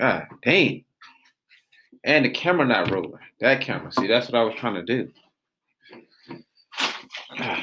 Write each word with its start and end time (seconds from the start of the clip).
God 0.00 0.28
damn. 0.42 0.82
And 2.04 2.24
the 2.24 2.30
camera 2.30 2.66
not 2.66 2.90
rolling. 2.90 3.12
That 3.40 3.60
camera. 3.60 3.92
See, 3.92 4.06
that's 4.06 4.30
what 4.30 4.40
I 4.40 4.44
was 4.44 4.54
trying 4.54 4.74
to 4.74 4.82
do. 4.82 5.10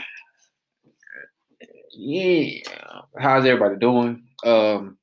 Yeah. 1.99 2.59
How's 3.19 3.43
everybody 3.47 3.75
doing? 3.79 4.21
Um, 4.45 4.99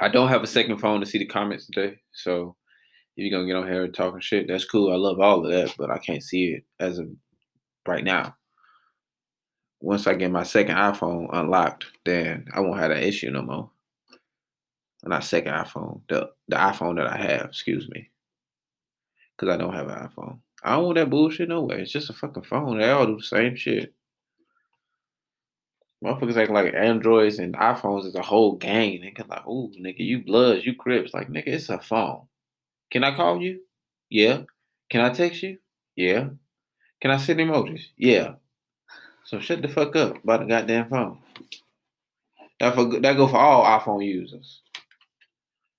I 0.00 0.08
don't 0.08 0.30
have 0.30 0.42
a 0.42 0.46
second 0.46 0.78
phone 0.78 1.00
to 1.00 1.06
see 1.06 1.18
the 1.18 1.26
comments 1.26 1.66
today. 1.66 1.98
So 2.14 2.56
if 3.14 3.26
you're 3.26 3.30
gonna 3.30 3.46
get 3.46 3.56
on 3.56 3.70
here 3.70 3.84
and 3.84 3.92
talking 3.92 4.20
shit, 4.20 4.48
that's 4.48 4.64
cool. 4.64 4.90
I 4.90 4.96
love 4.96 5.20
all 5.20 5.44
of 5.44 5.52
that, 5.52 5.74
but 5.76 5.90
I 5.90 5.98
can't 5.98 6.22
see 6.22 6.54
it 6.54 6.64
as 6.80 6.98
of 6.98 7.10
right 7.86 8.02
now. 8.02 8.34
Once 9.80 10.06
I 10.06 10.14
get 10.14 10.30
my 10.30 10.44
second 10.44 10.76
iPhone 10.76 11.28
unlocked, 11.30 11.84
then 12.06 12.46
I 12.54 12.60
won't 12.60 12.80
have 12.80 12.88
that 12.88 13.02
issue 13.02 13.30
no 13.30 13.42
more. 13.42 13.70
Not 15.06 15.24
second 15.24 15.52
iPhone, 15.52 16.00
the 16.08 16.30
the 16.48 16.56
iPhone 16.56 16.96
that 16.96 17.06
I 17.06 17.16
have, 17.16 17.46
excuse 17.46 17.88
me. 17.90 18.10
Cause 19.36 19.48
I 19.48 19.56
don't 19.56 19.74
have 19.74 19.88
an 19.88 20.08
iPhone. 20.08 20.38
I 20.62 20.76
don't 20.76 20.84
want 20.84 20.96
that 20.96 21.10
bullshit 21.10 21.48
no 21.48 21.62
way. 21.62 21.82
It's 21.82 21.92
just 21.92 22.08
a 22.08 22.14
fucking 22.14 22.44
phone. 22.44 22.78
They 22.78 22.88
all 22.88 23.06
do 23.06 23.16
the 23.16 23.22
same 23.22 23.56
shit. 23.56 23.92
Motherfuckers 26.02 26.36
act 26.36 26.50
like 26.50 26.72
Androids 26.74 27.38
and 27.38 27.54
iPhones 27.54 28.06
is 28.06 28.14
a 28.14 28.22
whole 28.22 28.56
gang. 28.56 29.00
Nigga, 29.00 29.28
like, 29.28 29.46
ooh, 29.46 29.72
nigga, 29.78 30.00
you 30.00 30.22
bloods, 30.22 30.64
you 30.64 30.74
crips. 30.74 31.12
Like, 31.12 31.28
nigga, 31.28 31.48
it's 31.48 31.68
a 31.68 31.80
phone. 31.80 32.22
Can 32.90 33.04
I 33.04 33.14
call 33.14 33.40
you? 33.40 33.60
Yeah. 34.08 34.42
Can 34.90 35.00
I 35.00 35.10
text 35.10 35.42
you? 35.42 35.58
Yeah. 35.96 36.28
Can 37.00 37.10
I 37.10 37.16
send 37.16 37.40
emojis? 37.40 37.82
Yeah. 37.96 38.34
So 39.24 39.40
shut 39.40 39.62
the 39.62 39.68
fuck 39.68 39.96
up 39.96 40.22
about 40.22 40.40
the 40.40 40.46
goddamn 40.46 40.88
phone. 40.88 41.18
That 42.60 42.74
for 42.74 42.84
that 43.00 43.16
go 43.16 43.26
for 43.26 43.38
all 43.38 43.64
iPhone 43.64 44.04
users 44.04 44.60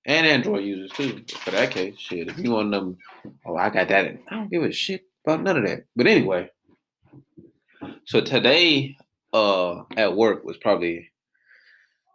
and 0.05 0.27
Android 0.27 0.63
users 0.63 0.91
too. 0.91 1.23
For 1.39 1.51
that 1.51 1.71
case, 1.71 1.95
shit. 1.97 2.27
If 2.27 2.37
you 2.39 2.51
want 2.51 2.71
them, 2.71 2.97
oh, 3.45 3.55
I 3.55 3.69
got 3.69 3.87
that. 3.89 4.05
I 4.05 4.35
don't 4.35 4.51
give 4.51 4.63
a 4.63 4.71
shit 4.71 5.03
about 5.25 5.43
none 5.43 5.57
of 5.57 5.65
that. 5.65 5.85
But 5.95 6.07
anyway, 6.07 6.49
so 8.05 8.21
today, 8.21 8.97
uh, 9.33 9.83
at 9.97 10.15
work 10.15 10.43
was 10.43 10.57
probably 10.57 11.11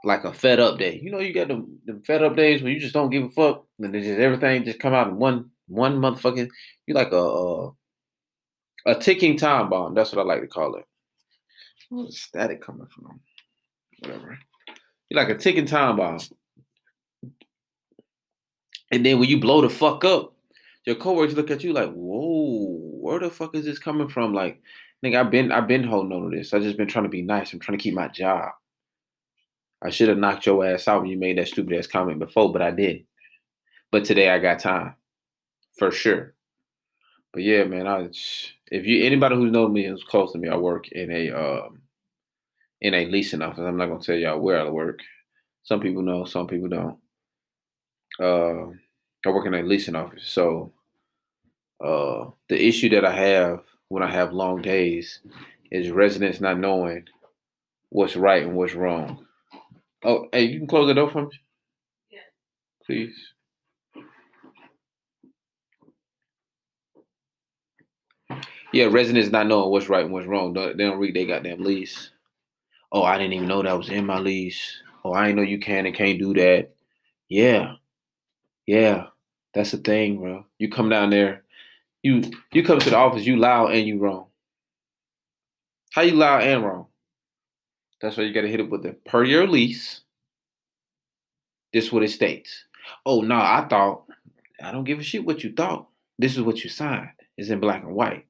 like 0.04 0.24
a 0.24 0.32
fed 0.32 0.60
up 0.60 0.78
day. 0.78 1.00
You 1.02 1.10
know, 1.10 1.18
you 1.18 1.34
got 1.34 1.48
the, 1.48 2.00
fed 2.06 2.22
up 2.22 2.36
days 2.36 2.62
where 2.62 2.72
you 2.72 2.80
just 2.80 2.94
don't 2.94 3.10
give 3.10 3.24
a 3.24 3.30
fuck, 3.30 3.66
and 3.78 3.92
just 3.92 4.08
everything 4.08 4.64
just 4.64 4.80
come 4.80 4.94
out 4.94 5.08
in 5.08 5.16
one 5.16 5.50
one 5.66 5.98
motherfucking. 5.98 6.48
You 6.86 6.94
like 6.94 7.12
a, 7.12 7.16
a 7.16 7.70
a 8.86 8.94
ticking 8.94 9.36
time 9.36 9.68
bomb. 9.68 9.94
That's 9.94 10.12
what 10.12 10.22
I 10.22 10.24
like 10.24 10.40
to 10.40 10.46
call 10.46 10.76
it. 10.76 10.84
Static 12.12 12.62
coming 12.62 12.86
from? 12.86 13.20
Whatever. 13.98 14.38
You're 15.08 15.20
like 15.20 15.34
a 15.34 15.38
ticking 15.38 15.66
time 15.66 15.96
bomb. 15.96 16.20
And 18.90 19.04
then 19.04 19.18
when 19.18 19.28
you 19.28 19.38
blow 19.38 19.60
the 19.60 19.70
fuck 19.70 20.04
up, 20.04 20.34
your 20.84 20.96
coworkers 20.96 21.36
look 21.36 21.50
at 21.50 21.62
you 21.62 21.72
like, 21.72 21.90
whoa, 21.92 22.78
where 23.00 23.18
the 23.18 23.30
fuck 23.30 23.54
is 23.54 23.64
this 23.64 23.78
coming 23.78 24.08
from? 24.08 24.34
Like, 24.34 24.60
nigga, 25.04 25.20
I've 25.20 25.30
been 25.30 25.52
I've 25.52 25.68
been 25.68 25.84
holding 25.84 26.12
on 26.12 26.30
to 26.30 26.36
this. 26.36 26.52
I've 26.52 26.62
just 26.62 26.76
been 26.76 26.88
trying 26.88 27.04
to 27.04 27.10
be 27.10 27.22
nice. 27.22 27.52
I'm 27.52 27.60
trying 27.60 27.78
to 27.78 27.82
keep 27.82 27.94
my 27.94 28.08
job. 28.08 28.50
I 29.82 29.90
should 29.90 30.08
have 30.08 30.18
knocked 30.18 30.46
your 30.46 30.64
ass 30.66 30.88
out 30.88 31.02
when 31.02 31.10
you 31.10 31.18
made 31.18 31.38
that 31.38 31.48
stupid 31.48 31.78
ass 31.78 31.86
comment 31.86 32.18
before, 32.18 32.52
but 32.52 32.62
I 32.62 32.70
did. 32.70 33.04
But 33.90 34.04
today 34.04 34.30
I 34.30 34.38
got 34.38 34.60
time. 34.60 34.94
For 35.78 35.90
sure. 35.90 36.34
But 37.32 37.42
yeah, 37.42 37.64
man, 37.64 37.86
I 37.86 38.08
if 38.70 38.86
you 38.86 39.04
anybody 39.04 39.36
who 39.36 39.50
knows 39.50 39.70
me 39.70 39.86
who's 39.86 40.04
close 40.04 40.32
to 40.32 40.38
me, 40.38 40.48
I 40.48 40.56
work 40.56 40.88
in 40.88 41.10
a 41.10 41.30
um 41.30 41.80
in 42.80 42.94
a 42.94 43.06
leasing 43.06 43.42
office. 43.42 43.60
I'm 43.60 43.76
not 43.76 43.86
gonna 43.86 44.00
tell 44.00 44.16
y'all 44.16 44.40
where 44.40 44.60
I 44.60 44.68
work. 44.68 45.00
Some 45.62 45.80
people 45.80 46.02
know, 46.02 46.24
some 46.24 46.46
people 46.46 46.68
don't 46.68 46.98
uh, 48.20 48.66
I 49.26 49.30
work 49.30 49.46
in 49.46 49.54
a 49.54 49.62
leasing 49.62 49.96
office. 49.96 50.28
So 50.28 50.72
uh, 51.84 52.26
the 52.48 52.62
issue 52.62 52.88
that 52.90 53.04
I 53.04 53.12
have 53.14 53.60
when 53.88 54.02
I 54.02 54.10
have 54.10 54.32
long 54.32 54.62
days 54.62 55.20
is 55.70 55.90
residents 55.90 56.40
not 56.40 56.58
knowing 56.58 57.04
what's 57.90 58.16
right 58.16 58.42
and 58.44 58.54
what's 58.54 58.74
wrong. 58.74 59.26
Oh, 60.04 60.28
hey, 60.32 60.44
you 60.44 60.58
can 60.58 60.66
close 60.66 60.86
the 60.86 60.94
door 60.94 61.10
for 61.10 61.22
me? 61.22 61.30
Yeah. 62.10 62.18
Please. 62.86 63.14
Yeah, 68.72 68.84
residents 68.86 69.30
not 69.30 69.48
knowing 69.48 69.70
what's 69.70 69.88
right 69.88 70.04
and 70.04 70.12
what's 70.12 70.28
wrong. 70.28 70.52
They 70.52 70.72
don't 70.74 70.98
read 70.98 71.16
their 71.16 71.26
goddamn 71.26 71.62
lease. 71.62 72.10
Oh, 72.92 73.02
I 73.02 73.18
didn't 73.18 73.34
even 73.34 73.48
know 73.48 73.62
that 73.62 73.76
was 73.76 73.88
in 73.88 74.06
my 74.06 74.18
lease. 74.18 74.82
Oh, 75.04 75.12
I 75.12 75.26
didn't 75.26 75.36
know 75.36 75.42
you 75.42 75.58
can 75.58 75.86
and 75.86 75.94
can't 75.94 76.18
do 76.18 76.34
that. 76.34 76.70
Yeah. 77.28 77.74
Yeah, 78.70 79.06
that's 79.52 79.72
the 79.72 79.78
thing, 79.78 80.18
bro. 80.18 80.46
You 80.60 80.68
come 80.68 80.88
down 80.88 81.10
there, 81.10 81.42
you 82.04 82.22
you 82.52 82.62
come 82.62 82.78
to 82.78 82.90
the 82.90 82.96
office, 82.96 83.26
you 83.26 83.36
loud 83.36 83.72
and 83.72 83.84
you 83.84 83.98
wrong. 83.98 84.26
How 85.90 86.02
you 86.02 86.12
loud 86.12 86.44
and 86.44 86.62
wrong? 86.62 86.86
That's 88.00 88.16
why 88.16 88.22
you 88.22 88.32
gotta 88.32 88.46
hit 88.46 88.60
it 88.60 88.70
with 88.70 88.84
the 88.84 88.92
per 88.92 89.24
your 89.24 89.48
lease. 89.48 90.02
This 91.72 91.90
what 91.90 92.04
it 92.04 92.10
states. 92.10 92.66
Oh 93.04 93.22
no, 93.22 93.34
I 93.34 93.66
thought 93.68 94.04
I 94.62 94.70
don't 94.70 94.84
give 94.84 95.00
a 95.00 95.02
shit 95.02 95.24
what 95.24 95.42
you 95.42 95.52
thought. 95.52 95.88
This 96.16 96.36
is 96.36 96.42
what 96.42 96.62
you 96.62 96.70
signed. 96.70 97.10
It's 97.36 97.50
in 97.50 97.58
black 97.58 97.82
and 97.82 97.92
white. 97.92 98.26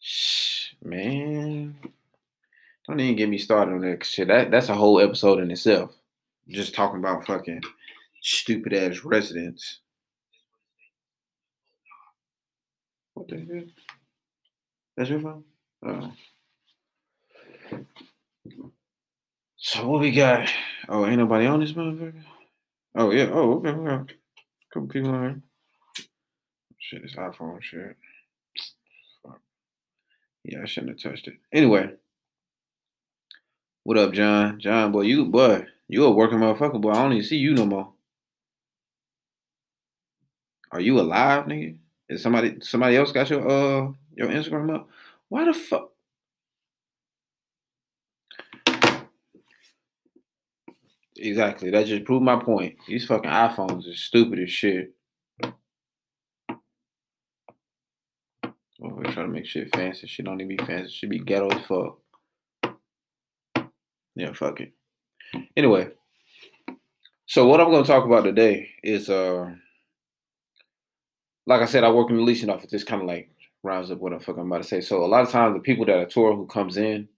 Shh, 0.00 0.72
man. 0.82 1.76
Don't 2.88 2.98
even 2.98 3.14
get 3.14 3.28
me 3.28 3.36
started 3.36 3.72
on 3.72 3.82
that 3.82 4.06
shit. 4.06 4.28
That 4.28 4.50
that's 4.50 4.70
a 4.70 4.74
whole 4.74 5.00
episode 5.00 5.40
in 5.40 5.50
itself. 5.50 5.94
Just 6.48 6.74
talking 6.74 6.98
about 6.98 7.26
fucking 7.26 7.60
stupid 8.22 8.72
ass 8.72 9.04
residents. 9.04 9.80
What 13.14 13.28
the 13.28 13.36
hell? 13.36 13.64
That's 14.96 15.10
your 15.10 15.20
phone? 15.20 15.44
Oh. 15.84 16.12
So 19.56 19.88
what 19.88 20.00
we 20.00 20.12
got? 20.12 20.48
Oh, 20.88 21.06
ain't 21.06 21.18
nobody 21.18 21.46
on 21.46 21.60
this 21.60 21.72
motherfucker? 21.72 22.22
Oh 22.94 23.10
yeah. 23.10 23.28
Oh, 23.32 23.54
okay. 23.54 23.70
A 23.70 24.06
couple 24.72 24.88
people 24.88 25.10
on 25.10 25.22
here. 25.22 25.42
Shit, 26.78 27.02
this 27.02 27.16
iPhone 27.16 27.62
shit. 27.62 27.96
Fuck. 29.22 29.40
Yeah, 30.44 30.62
I 30.62 30.66
shouldn't 30.66 31.00
have 31.00 31.12
touched 31.12 31.28
it. 31.28 31.34
Anyway. 31.52 31.90
What 33.84 33.98
up, 33.98 34.12
John? 34.12 34.60
John, 34.60 34.92
boy, 34.92 35.02
you 35.02 35.24
boy, 35.24 35.66
you 35.88 36.04
a 36.04 36.10
working 36.12 36.38
motherfucker, 36.38 36.80
boy. 36.80 36.90
I 36.90 37.02
don't 37.02 37.14
even 37.14 37.24
see 37.24 37.36
you 37.36 37.54
no 37.54 37.66
more. 37.66 37.92
Are 40.72 40.80
you 40.80 40.98
alive, 40.98 41.44
nigga? 41.44 41.76
Is 42.08 42.22
somebody 42.22 42.56
somebody 42.60 42.96
else 42.96 43.12
got 43.12 43.30
your 43.30 43.46
uh 43.48 43.92
your 44.14 44.28
Instagram 44.28 44.74
up? 44.74 44.88
Why 45.28 45.44
the 45.44 45.52
fuck? 45.52 45.90
Exactly. 51.16 51.70
That 51.70 51.86
just 51.86 52.04
proved 52.04 52.24
my 52.24 52.36
point. 52.36 52.76
These 52.88 53.06
fucking 53.06 53.30
iPhones 53.30 53.88
are 53.88 53.94
stupid 53.94 54.40
as 54.40 54.50
shit. 54.50 54.94
Oh, 55.44 55.52
we're 58.80 59.04
trying 59.04 59.26
to 59.26 59.28
make 59.28 59.46
shit 59.46 59.74
fancy. 59.74 60.08
Shit 60.08 60.24
don't 60.24 60.38
need 60.38 60.48
to 60.48 60.56
be 60.56 60.66
fancy. 60.66 60.90
Should 60.90 61.10
be 61.10 61.20
ghetto 61.20 61.48
as 61.50 61.64
fuck. 61.66 61.98
Yeah, 64.16 64.32
fuck 64.32 64.60
it. 64.60 64.72
Anyway, 65.56 65.90
so 67.26 67.46
what 67.46 67.60
I'm 67.60 67.70
gonna 67.70 67.84
talk 67.84 68.04
about 68.04 68.24
today 68.24 68.70
is 68.82 69.08
uh 69.08 69.54
like 71.46 71.60
I 71.60 71.66
said, 71.66 71.84
I 71.84 71.90
work 71.90 72.10
in 72.10 72.16
the 72.16 72.22
leasing 72.22 72.50
office. 72.50 72.70
This 72.70 72.84
kind 72.84 73.02
of 73.02 73.08
like 73.08 73.30
rounds 73.62 73.90
up 73.90 73.98
what 73.98 74.12
the 74.12 74.24
fuck 74.24 74.36
I'm 74.36 74.46
about 74.46 74.62
to 74.62 74.68
say. 74.68 74.80
So 74.80 75.04
a 75.04 75.06
lot 75.06 75.22
of 75.22 75.30
times 75.30 75.54
the 75.54 75.60
people 75.60 75.84
that 75.86 75.96
are 75.96 76.06
tour 76.06 76.34
who 76.34 76.46
comes 76.46 76.76
in, 76.76 77.08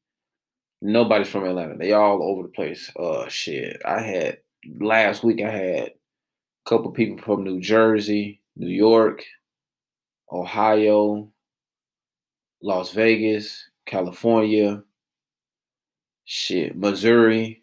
nobody's 0.82 1.28
from 1.28 1.44
Atlanta. 1.44 1.76
They 1.76 1.92
all 1.92 2.22
over 2.22 2.42
the 2.42 2.48
place. 2.48 2.90
Uh 2.98 3.28
shit. 3.28 3.80
I 3.84 4.00
had 4.00 4.38
last 4.80 5.24
week 5.24 5.40
I 5.42 5.50
had 5.50 5.88
a 5.88 5.90
couple 6.68 6.90
people 6.90 7.18
from 7.18 7.44
New 7.44 7.60
Jersey, 7.60 8.40
New 8.56 8.68
York, 8.68 9.22
Ohio, 10.32 11.30
Las 12.62 12.92
Vegas, 12.92 13.68
California, 13.86 14.82
shit, 16.24 16.76
Missouri, 16.76 17.62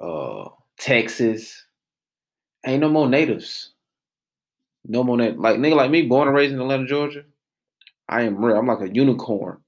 uh, 0.00 0.48
Texas. 0.78 1.64
Ain't 2.66 2.80
no 2.80 2.88
more 2.88 3.08
natives. 3.08 3.73
No 4.86 5.02
more 5.02 5.16
that 5.18 5.38
like 5.38 5.56
nigga 5.56 5.76
like 5.76 5.90
me, 5.90 6.02
born 6.02 6.28
and 6.28 6.36
raised 6.36 6.52
in 6.52 6.60
Atlanta, 6.60 6.86
Georgia. 6.86 7.24
I 8.08 8.22
am 8.22 8.44
real. 8.44 8.56
I'm 8.56 8.66
like 8.66 8.80
a 8.80 8.94
unicorn 8.94 9.58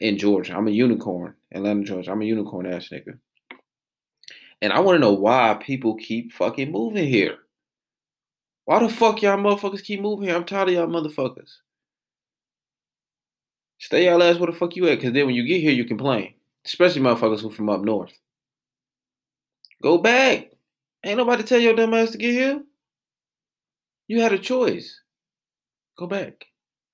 in 0.00 0.16
Georgia. 0.16 0.56
I'm 0.56 0.68
a 0.68 0.72
unicorn, 0.72 1.34
Atlanta, 1.52 1.84
Georgia. 1.84 2.12
I'm 2.12 2.22
a 2.22 2.24
unicorn 2.24 2.66
ass 2.66 2.90
nigga. 2.92 3.18
And 4.60 4.72
I 4.72 4.80
want 4.80 4.96
to 4.96 5.00
know 5.00 5.12
why 5.12 5.58
people 5.60 5.96
keep 5.96 6.32
fucking 6.32 6.70
moving 6.70 7.06
here. 7.06 7.38
Why 8.64 8.80
the 8.80 8.88
fuck 8.88 9.22
y'all 9.22 9.38
motherfuckers 9.38 9.82
keep 9.82 10.00
moving 10.00 10.26
here? 10.26 10.36
I'm 10.36 10.44
tired 10.44 10.68
of 10.68 10.74
y'all 10.74 10.86
motherfuckers. 10.86 11.50
Stay 13.78 14.06
y'all 14.06 14.22
ass 14.22 14.38
where 14.38 14.50
the 14.50 14.58
fuck 14.58 14.74
you 14.76 14.88
at, 14.88 15.00
cause 15.00 15.12
then 15.12 15.26
when 15.26 15.34
you 15.34 15.46
get 15.46 15.60
here, 15.60 15.72
you 15.72 15.84
complain. 15.84 16.34
Especially 16.64 17.00
motherfuckers 17.00 17.40
who 17.40 17.50
from 17.50 17.70
up 17.70 17.80
north. 17.80 18.12
Go 19.82 19.98
back. 19.98 20.50
Ain't 21.04 21.16
nobody 21.16 21.44
tell 21.44 21.60
your 21.60 21.74
dumb 21.74 21.94
ass 21.94 22.10
to 22.10 22.18
get 22.18 22.32
here. 22.32 22.62
You 24.08 24.20
had 24.20 24.32
a 24.32 24.38
choice. 24.38 25.00
Go 25.96 26.06
back. 26.06 26.46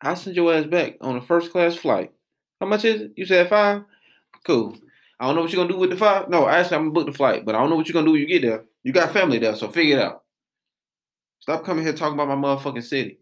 I'll 0.03 0.17
send 0.17 0.37
your 0.37 0.53
ass 0.53 0.67
back 0.67 0.97
on 1.01 1.17
a 1.17 1.23
first 1.23 1.53
class 1.53 1.77
flight. 1.77 2.13
How 2.61 2.67
much 2.67 2.85
is 2.85 3.03
it? 3.03 3.13
You 3.17 3.25
said 3.25 3.49
five? 3.49 3.85
Cool. 4.45 4.77
I 5.19 5.27
don't 5.27 5.37
know 5.37 5.43
what 5.43 5.53
you're 5.53 5.63
gonna 5.63 5.73
do 5.73 5.79
with 5.79 5.91
the 5.91 5.97
five. 5.97 6.29
No, 6.29 6.49
actually, 6.49 6.77
I'm 6.77 6.83
gonna 6.83 6.93
book 6.93 7.07
the 7.07 7.17
flight, 7.17 7.45
but 7.45 7.55
I 7.55 7.59
don't 7.59 7.71
know 7.71 7.77
what 7.77 7.89
you're 7.89 7.95
gonna 7.95 8.07
do 8.07 8.13
when 8.13 8.21
you 8.21 8.27
get 8.27 8.43
there. 8.43 8.65
You 8.83 8.93
got 8.93 9.13
family 9.13 9.39
there, 9.39 9.55
so 9.55 9.71
figure 9.71 9.99
it 9.99 10.03
out. 10.03 10.25
Stop 11.41 11.65
coming 11.65 11.85
here 11.85 11.93
talking 11.93 12.19
about 12.19 12.29
my 12.29 12.35
motherfucking 12.35 12.83
city. 12.83 13.19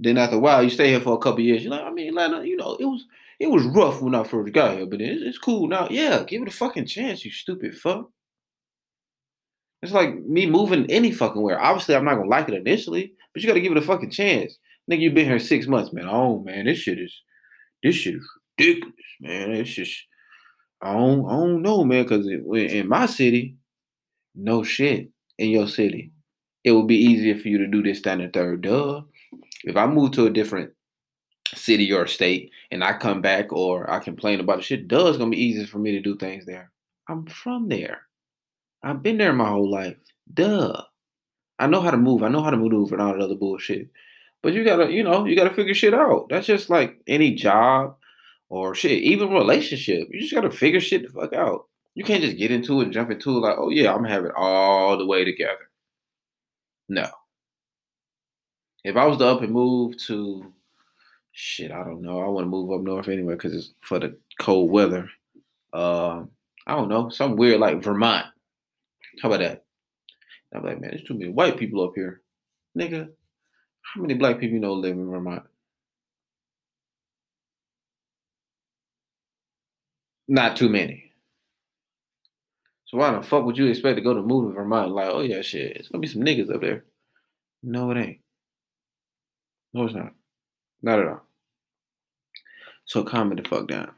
Then 0.00 0.18
after 0.18 0.36
a 0.36 0.40
while, 0.40 0.64
you 0.64 0.70
stay 0.70 0.88
here 0.88 1.00
for 1.00 1.14
a 1.14 1.18
couple 1.18 1.40
years. 1.40 1.62
You're 1.62 1.70
like, 1.70 1.84
I 1.84 1.90
mean, 1.90 2.08
Atlanta, 2.08 2.44
you 2.44 2.56
know, 2.56 2.76
it 2.80 2.84
was 2.84 3.06
it 3.38 3.50
was 3.50 3.64
rough 3.64 4.02
when 4.02 4.14
I 4.14 4.24
first 4.24 4.52
got 4.52 4.76
here, 4.76 4.86
but 4.86 5.00
it's, 5.00 5.22
it's 5.22 5.38
cool 5.38 5.68
now. 5.68 5.86
Yeah, 5.90 6.24
give 6.24 6.42
it 6.42 6.48
a 6.48 6.50
fucking 6.50 6.86
chance, 6.86 7.24
you 7.24 7.30
stupid 7.30 7.76
fuck. 7.76 8.10
It's 9.82 9.92
like 9.92 10.14
me 10.24 10.46
moving 10.46 10.90
any 10.90 11.10
fucking 11.10 11.42
where. 11.42 11.60
Obviously, 11.60 11.96
I'm 11.96 12.04
not 12.04 12.14
gonna 12.14 12.28
like 12.28 12.48
it 12.48 12.54
initially, 12.54 13.14
but 13.32 13.42
you 13.42 13.48
gotta 13.48 13.60
give 13.60 13.72
it 13.72 13.78
a 13.78 13.82
fucking 13.82 14.10
chance. 14.10 14.56
Nigga, 14.90 15.00
you've 15.00 15.14
been 15.14 15.26
here 15.26 15.38
six 15.38 15.66
months, 15.66 15.92
man. 15.92 16.06
Oh 16.08 16.40
man, 16.40 16.66
this 16.66 16.78
shit 16.78 16.98
is 16.98 17.20
this 17.82 17.96
shit 17.96 18.14
is 18.14 18.28
ridiculous, 18.58 18.94
man. 19.20 19.50
It's 19.52 19.70
just 19.70 20.04
I 20.80 20.92
don't 20.92 21.26
I 21.26 21.32
don't 21.32 21.62
know, 21.62 21.84
man, 21.84 22.04
because 22.04 22.26
in 22.26 22.88
my 22.88 23.06
city, 23.06 23.56
no 24.34 24.62
shit 24.62 25.10
in 25.38 25.50
your 25.50 25.66
city, 25.66 26.12
it 26.62 26.72
would 26.72 26.86
be 26.86 26.96
easier 26.96 27.36
for 27.36 27.48
you 27.48 27.58
to 27.58 27.66
do 27.66 27.82
this 27.82 28.02
than 28.02 28.18
the 28.18 28.28
third. 28.28 28.62
Duh. 28.62 29.02
If 29.64 29.76
I 29.76 29.86
move 29.86 30.12
to 30.12 30.26
a 30.26 30.30
different 30.30 30.72
city 31.54 31.92
or 31.92 32.06
state 32.06 32.50
and 32.70 32.82
I 32.82 32.94
come 32.94 33.20
back 33.20 33.52
or 33.52 33.90
I 33.90 33.98
complain 33.98 34.40
about 34.40 34.58
the 34.58 34.62
shit, 34.62 34.86
duh, 34.86 35.06
it's 35.08 35.18
gonna 35.18 35.30
be 35.30 35.42
easier 35.42 35.66
for 35.66 35.78
me 35.78 35.92
to 35.92 36.00
do 36.00 36.16
things 36.16 36.46
there. 36.46 36.70
I'm 37.08 37.26
from 37.26 37.68
there. 37.68 38.02
I've 38.82 39.02
been 39.02 39.18
there 39.18 39.32
my 39.32 39.48
whole 39.48 39.70
life. 39.70 39.96
Duh. 40.32 40.82
I 41.58 41.66
know 41.66 41.80
how 41.80 41.90
to 41.90 41.96
move. 41.96 42.22
I 42.22 42.28
know 42.28 42.42
how 42.42 42.50
to 42.50 42.56
maneuver 42.56 42.94
and 42.94 43.02
all 43.02 43.12
that 43.12 43.22
other 43.22 43.36
bullshit. 43.36 43.90
But 44.42 44.54
you 44.54 44.64
gotta, 44.64 44.90
you 44.90 45.04
know, 45.04 45.24
you 45.24 45.36
gotta 45.36 45.54
figure 45.54 45.74
shit 45.74 45.94
out. 45.94 46.26
That's 46.28 46.46
just 46.46 46.68
like 46.68 47.00
any 47.06 47.34
job 47.34 47.96
or 48.48 48.74
shit, 48.74 49.02
even 49.02 49.30
relationship. 49.30 50.08
You 50.10 50.20
just 50.20 50.34
gotta 50.34 50.50
figure 50.50 50.80
shit 50.80 51.02
the 51.02 51.08
fuck 51.08 51.32
out. 51.32 51.66
You 51.94 52.04
can't 52.04 52.22
just 52.22 52.38
get 52.38 52.50
into 52.50 52.80
it 52.80 52.84
and 52.84 52.92
jump 52.92 53.10
into 53.10 53.30
it 53.30 53.40
like, 53.40 53.56
oh 53.58 53.68
yeah, 53.70 53.94
I'm 53.94 54.04
it 54.04 54.32
all 54.34 54.96
the 54.98 55.06
way 55.06 55.24
together. 55.24 55.70
No. 56.88 57.08
If 58.82 58.96
I 58.96 59.04
was 59.04 59.18
to 59.18 59.26
up 59.26 59.42
and 59.42 59.52
move 59.52 59.96
to 60.06 60.52
shit, 61.30 61.70
I 61.70 61.84
don't 61.84 62.02
know. 62.02 62.20
I 62.20 62.28
want 62.28 62.44
to 62.44 62.50
move 62.50 62.72
up 62.72 62.80
north 62.80 63.08
anyway 63.08 63.34
because 63.34 63.54
it's 63.54 63.72
for 63.82 64.00
the 64.00 64.16
cold 64.40 64.70
weather. 64.70 65.08
Uh, 65.72 66.24
I 66.66 66.74
don't 66.74 66.88
know, 66.88 67.08
some 67.10 67.36
weird 67.36 67.60
like 67.60 67.82
Vermont. 67.82 68.26
How 69.20 69.28
about 69.28 69.40
that? 69.40 69.64
I'm 70.54 70.64
like, 70.64 70.80
man, 70.80 70.90
there's 70.90 71.04
too 71.04 71.14
many 71.14 71.30
white 71.30 71.58
people 71.58 71.82
up 71.84 71.92
here. 71.94 72.20
Nigga, 72.78 73.08
how 73.82 74.00
many 74.00 74.14
black 74.14 74.38
people 74.38 74.54
you 74.54 74.60
know 74.60 74.74
live 74.74 74.96
in 74.96 75.10
Vermont? 75.10 75.44
Not 80.28 80.56
too 80.56 80.68
many. 80.68 81.12
So 82.86 82.98
why 82.98 83.10
the 83.12 83.22
fuck 83.22 83.44
would 83.44 83.56
you 83.56 83.66
expect 83.66 83.96
to 83.96 84.02
go 84.02 84.14
to 84.14 84.22
move 84.22 84.50
to 84.50 84.54
Vermont? 84.54 84.92
Like, 84.92 85.08
oh 85.08 85.20
yeah, 85.20 85.42
shit, 85.42 85.76
it's 85.76 85.88
gonna 85.88 86.00
be 86.00 86.08
some 86.08 86.22
niggas 86.22 86.54
up 86.54 86.60
there. 86.60 86.84
No, 87.62 87.90
it 87.90 87.98
ain't. 87.98 88.20
No, 89.72 89.84
it's 89.84 89.94
not. 89.94 90.12
Not 90.82 90.98
at 91.00 91.06
all. 91.06 91.22
So 92.84 93.04
calm 93.04 93.32
it 93.32 93.42
the 93.42 93.48
fuck 93.48 93.68
down. 93.68 93.92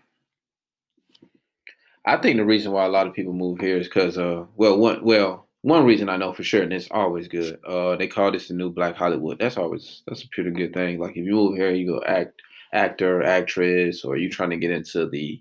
I 2.07 2.17
think 2.19 2.37
the 2.37 2.45
reason 2.45 2.73
why 2.73 2.85
a 2.85 2.89
lot 2.89 3.07
of 3.07 3.15
people 3.15 3.33
move 3.33 3.61
here 3.61 3.79
is 3.79 3.89
because, 3.89 4.19
uh, 4.19 4.45
well, 4.57 4.79
one, 4.79 5.03
well, 5.03 5.49
one 5.63 5.87
reason 5.87 6.11
I 6.11 6.19
know 6.19 6.35
for 6.35 6.43
sure, 6.43 6.63
and 6.63 6.73
it's 6.73 6.91
always 6.91 7.27
good. 7.27 7.59
Uh, 7.67 7.97
they 7.97 8.07
call 8.07 8.31
this 8.31 8.49
the 8.49 8.55
new 8.55 8.71
Black 8.71 8.97
Hollywood. 8.97 9.39
That's 9.39 9.57
always 9.57 10.03
that's 10.07 10.23
a 10.23 10.29
pretty 10.29 10.51
good 10.51 10.75
thing. 10.75 11.01
Like 11.01 11.13
if 11.13 11.25
you 11.25 11.33
move 11.33 11.57
here, 11.57 11.71
you 11.71 11.87
go 11.87 12.03
act, 12.07 12.43
actor, 12.75 13.23
actress, 13.23 14.05
or 14.05 14.19
you 14.19 14.29
trying 14.29 14.51
to 14.51 14.59
get 14.59 14.71
into 14.71 15.09
the 15.09 15.41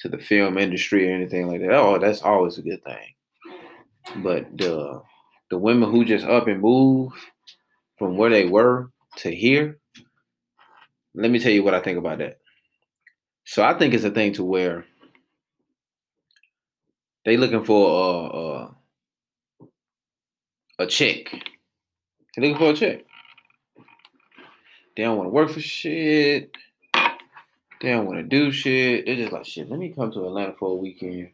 to 0.00 0.10
the 0.10 0.18
film 0.18 0.58
industry 0.58 1.10
or 1.10 1.14
anything 1.14 1.48
like 1.48 1.60
that. 1.60 1.72
Oh, 1.72 1.98
that's 1.98 2.20
always 2.20 2.58
a 2.58 2.62
good 2.62 2.84
thing. 2.84 3.14
But 4.22 4.58
the 4.58 5.00
the 5.50 5.56
women 5.56 5.90
who 5.90 6.04
just 6.04 6.26
up 6.26 6.46
and 6.46 6.60
move 6.60 7.12
from 7.96 8.18
where 8.18 8.28
they 8.30 8.44
were 8.44 8.90
to 9.16 9.34
here, 9.34 9.78
let 11.14 11.30
me 11.30 11.38
tell 11.38 11.52
you 11.52 11.64
what 11.64 11.74
I 11.74 11.80
think 11.80 11.96
about 11.96 12.18
that. 12.18 12.40
So 13.44 13.62
I 13.62 13.72
think 13.72 13.94
it's 13.94 14.04
a 14.04 14.10
thing 14.10 14.34
to 14.34 14.44
where 14.44 14.84
they 17.24 17.36
looking 17.36 17.64
for 17.64 17.88
a 18.00 18.38
a, 20.80 20.84
a 20.84 20.86
check. 20.86 21.32
They 22.36 22.42
looking 22.42 22.58
for 22.58 22.70
a 22.70 22.74
check. 22.74 23.04
They 24.96 25.04
don't 25.04 25.16
want 25.16 25.26
to 25.28 25.32
work 25.32 25.50
for 25.50 25.60
shit. 25.60 26.50
They 27.80 27.90
don't 27.90 28.06
want 28.06 28.18
to 28.18 28.22
do 28.22 28.52
shit. 28.52 29.06
They're 29.06 29.16
just 29.16 29.32
like 29.32 29.46
shit. 29.46 29.70
Let 29.70 29.78
me 29.78 29.94
come 29.94 30.12
to 30.12 30.26
Atlanta 30.26 30.54
for 30.58 30.72
a 30.72 30.74
weekend, 30.74 31.30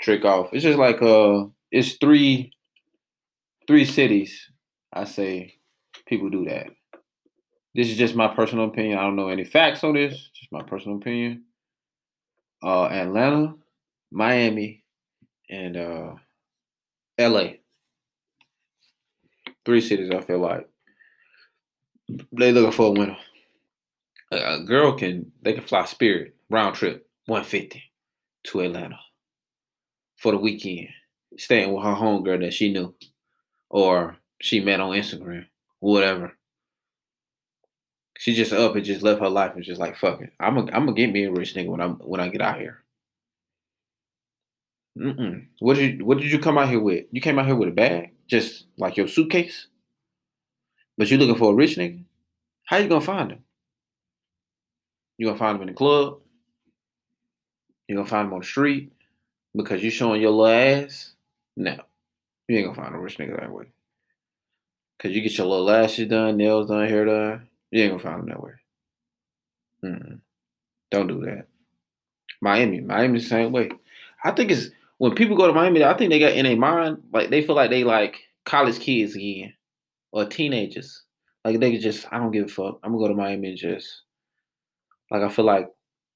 trick 0.00 0.24
off. 0.24 0.48
It's 0.52 0.62
just 0.62 0.78
like 0.78 1.02
uh, 1.02 1.44
it's 1.70 1.94
three, 1.94 2.52
three 3.66 3.84
cities. 3.84 4.50
I 4.92 5.04
say 5.04 5.56
people 6.06 6.30
do 6.30 6.46
that. 6.46 6.68
This 7.74 7.88
is 7.88 7.96
just 7.96 8.16
my 8.16 8.28
personal 8.28 8.66
opinion. 8.66 8.98
I 8.98 9.02
don't 9.02 9.16
know 9.16 9.28
any 9.28 9.44
facts 9.44 9.84
on 9.84 9.94
this. 9.94 10.30
Just 10.34 10.50
my 10.50 10.62
personal 10.62 10.96
opinion. 10.96 11.44
Uh, 12.62 12.86
Atlanta, 12.86 13.54
Miami, 14.10 14.79
and 15.50 15.76
uh, 15.76 16.14
L.A. 17.18 17.60
Three 19.66 19.82
cities. 19.82 20.10
I 20.10 20.20
feel 20.20 20.38
like 20.38 20.66
they 22.32 22.52
looking 22.52 22.72
for 22.72 22.88
a 22.88 22.90
winner 22.92 23.16
a 24.30 24.60
girl 24.60 24.92
can 24.92 25.32
they 25.42 25.52
can 25.52 25.64
fly 25.64 25.84
Spirit 25.84 26.34
round 26.48 26.74
trip 26.74 27.06
150 27.26 27.82
to 28.44 28.60
Atlanta 28.60 28.98
for 30.16 30.32
the 30.32 30.38
weekend, 30.38 30.88
staying 31.38 31.72
with 31.72 31.84
her 31.84 31.94
homegirl 31.94 32.40
that 32.40 32.54
she 32.54 32.72
knew 32.72 32.94
or 33.70 34.16
she 34.40 34.60
met 34.60 34.80
on 34.80 34.96
Instagram, 34.96 35.46
whatever. 35.80 36.32
She 38.18 38.34
just 38.34 38.52
up 38.52 38.76
and 38.76 38.84
just 38.84 39.02
left 39.02 39.20
her 39.20 39.28
life 39.28 39.52
and 39.54 39.64
just 39.64 39.80
like 39.80 39.96
fuck 39.96 40.20
it. 40.20 40.32
I'm 40.38 40.54
gonna 40.54 40.72
I'm 40.72 40.84
gonna 40.84 40.96
get 40.96 41.12
me 41.12 41.24
a 41.24 41.32
rich 41.32 41.54
nigga 41.54 41.68
when 41.68 41.80
I'm 41.80 41.94
when 41.96 42.20
I 42.20 42.28
get 42.28 42.42
out 42.42 42.60
here. 42.60 42.79
Mm-mm. 45.00 45.46
What 45.60 45.76
did 45.76 45.98
you 45.98 46.04
What 46.04 46.18
did 46.18 46.30
you 46.30 46.38
come 46.38 46.58
out 46.58 46.68
here 46.68 46.80
with? 46.80 47.06
You 47.10 47.20
came 47.20 47.38
out 47.38 47.46
here 47.46 47.56
with 47.56 47.68
a 47.68 47.72
bag, 47.72 48.12
just 48.26 48.66
like 48.76 48.96
your 48.96 49.08
suitcase. 49.08 49.66
But 50.98 51.10
you 51.10 51.16
looking 51.16 51.36
for 51.36 51.52
a 51.52 51.56
rich 51.56 51.76
nigga? 51.76 52.04
How 52.64 52.76
you 52.76 52.88
gonna 52.88 53.00
find 53.00 53.32
him? 53.32 53.44
You're 55.16 55.30
gonna 55.30 55.38
find 55.38 55.56
him 55.56 55.62
in 55.62 55.68
the 55.68 55.74
club. 55.74 56.18
You're 57.88 57.96
gonna 57.96 58.08
find 58.08 58.28
him 58.28 58.34
on 58.34 58.40
the 58.40 58.46
street 58.46 58.92
because 59.56 59.82
you're 59.82 59.90
showing 59.90 60.20
your 60.20 60.32
little 60.32 60.46
ass. 60.46 61.12
No, 61.56 61.76
you 62.46 62.58
ain't 62.58 62.66
gonna 62.66 62.76
find 62.76 62.94
a 62.94 62.98
rich 62.98 63.16
nigga 63.16 63.40
that 63.40 63.50
way. 63.50 63.66
Cause 64.98 65.12
you 65.12 65.22
get 65.22 65.38
your 65.38 65.46
little 65.46 65.64
lashes 65.64 66.08
done, 66.08 66.36
nails 66.36 66.68
done, 66.68 66.86
hair 66.86 67.06
done. 67.06 67.48
You 67.70 67.82
ain't 67.84 67.92
gonna 67.92 68.02
find 68.02 68.20
them 68.20 68.28
that 68.28 68.42
way. 68.42 68.52
Mm-mm. 69.82 70.20
Don't 70.90 71.06
do 71.06 71.24
that. 71.24 71.46
Miami, 72.42 72.80
Miami's 72.82 73.22
the 73.22 73.28
same 73.30 73.52
way. 73.52 73.70
I 74.22 74.32
think 74.32 74.50
it's 74.50 74.68
when 75.00 75.14
people 75.14 75.34
go 75.34 75.46
to 75.46 75.54
Miami, 75.54 75.82
I 75.82 75.96
think 75.96 76.10
they 76.10 76.18
got 76.18 76.34
in 76.34 76.44
a 76.44 76.54
mind 76.56 76.98
like 77.10 77.30
they 77.30 77.40
feel 77.40 77.54
like 77.56 77.70
they 77.70 77.84
like 77.84 78.20
college 78.44 78.78
kids 78.78 79.16
again 79.16 79.54
or 80.12 80.26
teenagers. 80.26 81.04
Like 81.42 81.58
they 81.58 81.78
just, 81.78 82.06
I 82.12 82.18
don't 82.18 82.32
give 82.32 82.44
a 82.44 82.48
fuck. 82.48 82.80
I'm 82.82 82.92
gonna 82.92 83.04
go 83.04 83.08
to 83.08 83.14
Miami 83.14 83.48
and 83.48 83.56
just 83.56 84.02
like 85.10 85.22
I 85.22 85.30
feel 85.30 85.46
like 85.46 85.70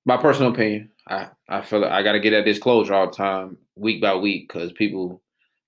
my 0.04 0.18
personal 0.18 0.52
opinion, 0.52 0.90
I 1.08 1.28
I 1.48 1.62
feel 1.62 1.78
like 1.78 1.92
I 1.92 2.02
gotta 2.02 2.20
get 2.20 2.32
that 2.32 2.44
disclosure 2.44 2.92
all 2.92 3.06
the 3.06 3.16
time, 3.16 3.56
week 3.74 4.02
by 4.02 4.16
week, 4.16 4.52
because 4.52 4.70
people 4.72 5.22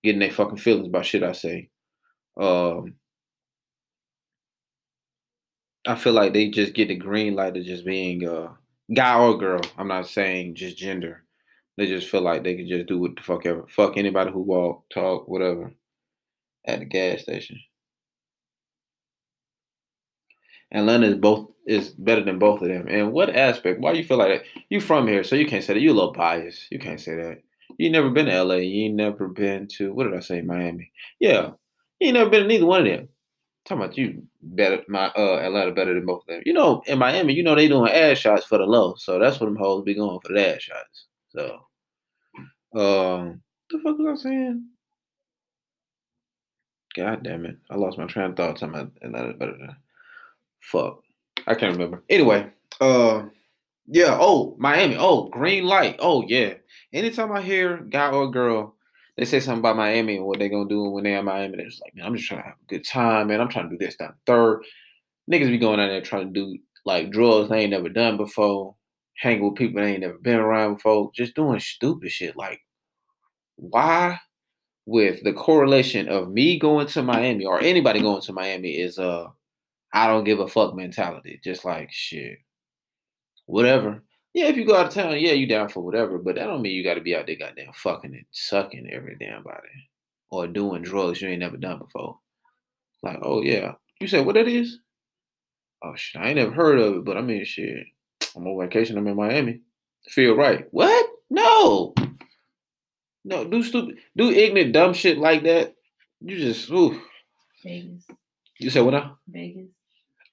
getting 0.04 0.20
their 0.20 0.30
fucking 0.30 0.58
feelings 0.58 0.88
about 0.88 1.06
shit 1.06 1.22
I 1.22 1.32
say. 1.32 1.70
Um, 2.38 2.96
I 5.86 5.94
feel 5.94 6.12
like 6.12 6.34
they 6.34 6.50
just 6.50 6.74
get 6.74 6.88
the 6.88 6.96
green 6.96 7.34
light 7.34 7.56
of 7.56 7.64
just 7.64 7.86
being 7.86 8.28
a 8.28 8.54
guy 8.92 9.18
or 9.18 9.38
girl. 9.38 9.62
I'm 9.78 9.88
not 9.88 10.06
saying 10.06 10.56
just 10.56 10.76
gender. 10.76 11.25
They 11.76 11.86
just 11.86 12.08
feel 12.08 12.22
like 12.22 12.42
they 12.42 12.54
can 12.56 12.68
just 12.68 12.86
do 12.86 12.98
what 12.98 13.16
the 13.16 13.22
fuck 13.22 13.44
ever. 13.46 13.66
Fuck 13.68 13.96
anybody 13.96 14.30
who 14.32 14.40
walk, 14.40 14.88
talk, 14.90 15.28
whatever, 15.28 15.72
at 16.66 16.78
the 16.78 16.84
gas 16.86 17.22
station. 17.22 17.60
Atlanta 20.72 21.06
is 21.06 21.14
both 21.16 21.50
is 21.66 21.90
better 21.90 22.22
than 22.22 22.38
both 22.38 22.62
of 22.62 22.68
them. 22.68 22.86
And 22.88 23.12
what 23.12 23.34
aspect? 23.34 23.80
Why 23.80 23.92
do 23.92 23.98
you 23.98 24.04
feel 24.04 24.18
like 24.18 24.28
that? 24.28 24.62
You 24.70 24.80
from 24.80 25.06
here, 25.06 25.24
so 25.24 25.36
you 25.36 25.46
can't 25.46 25.64
say 25.64 25.74
that. 25.74 25.80
You 25.80 25.92
a 25.92 25.94
little 25.94 26.12
biased. 26.12 26.70
You 26.70 26.78
can't 26.78 27.00
say 27.00 27.14
that. 27.16 27.42
You 27.78 27.90
never 27.90 28.10
been 28.10 28.26
to 28.26 28.42
LA. 28.42 28.56
You 28.56 28.84
ain't 28.86 28.94
never 28.94 29.28
been 29.28 29.68
to 29.76 29.92
what 29.92 30.04
did 30.04 30.14
I 30.14 30.20
say? 30.20 30.40
Miami. 30.42 30.90
Yeah. 31.20 31.50
You 32.00 32.12
never 32.12 32.30
been 32.30 32.42
to 32.42 32.48
neither 32.48 32.66
one 32.66 32.80
of 32.80 32.86
them. 32.86 33.08
talking 33.64 33.84
about 33.84 33.98
you 33.98 34.22
better 34.42 34.82
my 34.88 35.08
uh 35.16 35.38
Atlanta 35.38 35.72
better 35.72 35.94
than 35.94 36.06
both 36.06 36.22
of 36.22 36.28
them. 36.28 36.42
You 36.46 36.52
know, 36.52 36.82
in 36.86 36.98
Miami, 36.98 37.34
you 37.34 37.42
know 37.42 37.54
they 37.54 37.68
doing 37.68 37.92
ass 37.92 38.18
shots 38.18 38.46
for 38.46 38.58
the 38.58 38.64
low. 38.64 38.94
So 38.96 39.18
that's 39.18 39.40
what 39.40 39.46
them 39.46 39.56
hoes 39.56 39.84
be 39.84 39.94
going 39.94 40.20
for 40.24 40.32
the 40.32 40.54
ass 40.54 40.62
shots. 40.62 41.06
So 41.30 41.65
um 42.76 43.40
the 43.70 43.78
fuck 43.82 43.98
was 43.98 44.20
I 44.20 44.22
saying? 44.28 44.66
God 46.96 47.22
damn 47.22 47.44
it. 47.44 47.58
I 47.70 47.76
lost 47.76 47.98
my 47.98 48.06
train 48.06 48.30
of 48.30 48.36
thought. 48.36 48.60
That 48.60 48.90
is 49.02 49.36
better 49.36 49.56
than 49.58 49.76
fuck. 50.60 51.00
I 51.46 51.54
can't 51.54 51.72
remember. 51.72 52.02
Anyway, 52.08 52.50
uh 52.80 53.24
yeah, 53.88 54.18
oh, 54.20 54.56
Miami. 54.58 54.96
Oh, 54.98 55.28
green 55.28 55.64
light. 55.64 55.96
Oh, 56.00 56.24
yeah. 56.26 56.54
Anytime 56.92 57.30
I 57.32 57.40
hear 57.40 57.78
guy 57.78 58.10
or 58.10 58.30
girl, 58.30 58.74
they 59.16 59.24
say 59.24 59.38
something 59.38 59.60
about 59.60 59.76
Miami 59.76 60.16
and 60.16 60.26
what 60.26 60.38
they 60.38 60.48
gonna 60.48 60.68
do 60.68 60.90
when 60.90 61.04
they're 61.04 61.18
in 61.18 61.24
Miami, 61.24 61.56
they're 61.56 61.66
just 61.66 61.82
like, 61.82 61.94
man, 61.94 62.06
I'm 62.06 62.16
just 62.16 62.28
trying 62.28 62.42
to 62.42 62.48
have 62.48 62.56
a 62.60 62.66
good 62.68 62.84
time, 62.84 63.28
man. 63.28 63.40
I'm 63.40 63.48
trying 63.48 63.70
to 63.70 63.76
do 63.76 63.84
this, 63.84 63.96
that, 63.98 64.14
third. 64.26 64.62
Niggas 65.30 65.48
be 65.48 65.58
going 65.58 65.80
out 65.80 65.88
there 65.88 66.00
trying 66.00 66.32
to 66.32 66.40
do 66.40 66.58
like 66.84 67.10
drugs 67.10 67.48
they 67.48 67.60
ain't 67.60 67.70
never 67.70 67.88
done 67.88 68.16
before, 68.16 68.74
hang 69.16 69.42
with 69.42 69.54
people 69.54 69.80
they 69.80 69.92
ain't 69.92 70.00
never 70.00 70.18
been 70.18 70.38
around 70.38 70.74
before, 70.74 71.10
just 71.14 71.34
doing 71.34 71.60
stupid 71.60 72.10
shit. 72.10 72.36
Like, 72.36 72.60
why 73.56 74.20
with 74.86 75.22
the 75.24 75.32
correlation 75.32 76.08
of 76.08 76.30
me 76.30 76.58
going 76.58 76.86
to 76.86 77.02
Miami 77.02 77.44
or 77.44 77.60
anybody 77.60 78.00
going 78.00 78.22
to 78.22 78.32
Miami 78.32 78.70
is 78.70 78.98
uh 78.98 79.26
I 79.92 80.06
don't 80.08 80.24
give 80.24 80.40
a 80.40 80.48
fuck 80.48 80.74
mentality. 80.74 81.40
Just 81.42 81.64
like 81.64 81.90
shit. 81.90 82.38
Whatever. 83.46 84.02
Yeah, 84.34 84.46
if 84.46 84.56
you 84.56 84.66
go 84.66 84.76
out 84.76 84.88
of 84.88 84.92
town, 84.92 85.18
yeah, 85.18 85.32
you 85.32 85.46
down 85.46 85.70
for 85.70 85.80
whatever, 85.80 86.18
but 86.18 86.34
that 86.34 86.44
don't 86.44 86.60
mean 86.60 86.74
you 86.74 86.84
gotta 86.84 87.00
be 87.00 87.16
out 87.16 87.26
there 87.26 87.36
goddamn 87.36 87.72
fucking 87.74 88.14
and 88.14 88.24
sucking 88.30 88.90
every 88.92 89.16
damn 89.18 89.42
body. 89.42 89.68
Or 90.30 90.46
doing 90.46 90.82
drugs 90.82 91.22
you 91.22 91.28
ain't 91.28 91.40
never 91.40 91.56
done 91.56 91.78
before. 91.78 92.18
Like, 93.02 93.18
oh 93.22 93.42
yeah. 93.42 93.72
You 94.00 94.08
said 94.08 94.26
what 94.26 94.34
that 94.34 94.48
is? 94.48 94.78
Oh 95.82 95.94
shit, 95.96 96.20
I 96.20 96.28
ain't 96.28 96.36
never 96.36 96.52
heard 96.52 96.78
of 96.78 96.96
it, 96.96 97.04
but 97.04 97.16
I 97.16 97.22
mean 97.22 97.44
shit. 97.44 97.86
I'm 98.34 98.46
on 98.46 98.60
vacation, 98.60 98.98
I'm 98.98 99.06
in 99.06 99.16
Miami. 99.16 99.60
Feel 100.08 100.36
right. 100.36 100.66
What? 100.70 101.06
No. 101.30 101.94
No, 103.26 103.44
do 103.44 103.60
stupid, 103.64 103.96
do 104.16 104.30
ignorant, 104.30 104.72
dumb 104.72 104.94
shit 104.94 105.18
like 105.18 105.42
that. 105.42 105.74
You 106.20 106.38
just, 106.38 106.70
ooh. 106.70 107.00
Vegas. 107.64 108.06
You 108.60 108.70
said 108.70 108.84
what 108.84 108.94
now? 108.94 109.18
Vegas. 109.26 109.66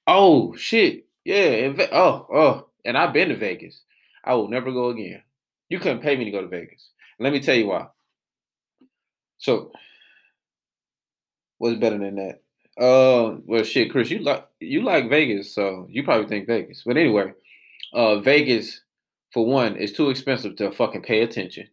Oh 0.05 0.55
shit, 0.55 1.07
yeah. 1.25 1.73
oh, 1.91 2.27
oh, 2.31 2.67
and 2.85 2.95
I've 2.95 3.11
been 3.11 3.29
to 3.29 3.35
Vegas. 3.35 3.81
I 4.23 4.35
will 4.35 4.47
never 4.47 4.71
go 4.71 4.89
again. 4.89 5.23
You 5.69 5.79
couldn't 5.79 6.03
pay 6.03 6.15
me 6.15 6.25
to 6.25 6.31
go 6.31 6.41
to 6.41 6.47
Vegas. 6.47 6.89
Let 7.19 7.33
me 7.33 7.39
tell 7.39 7.55
you 7.55 7.65
why. 7.65 7.87
So, 9.39 9.71
what's 11.57 11.79
better 11.79 11.97
than 11.97 12.15
that? 12.15 12.41
Uh, 12.79 13.37
well, 13.47 13.63
shit, 13.63 13.91
Chris, 13.91 14.11
you 14.11 14.19
like 14.19 14.47
you 14.59 14.83
like 14.83 15.09
Vegas, 15.09 15.55
so 15.55 15.87
you 15.89 16.03
probably 16.03 16.27
think 16.27 16.45
Vegas. 16.45 16.83
But 16.85 16.97
anyway, 16.97 17.33
uh, 17.91 18.19
Vegas, 18.19 18.81
for 19.31 19.47
one, 19.47 19.77
is 19.77 19.93
too 19.93 20.11
expensive 20.11 20.57
to 20.57 20.71
fucking 20.71 21.01
pay 21.01 21.23
attention. 21.23 21.69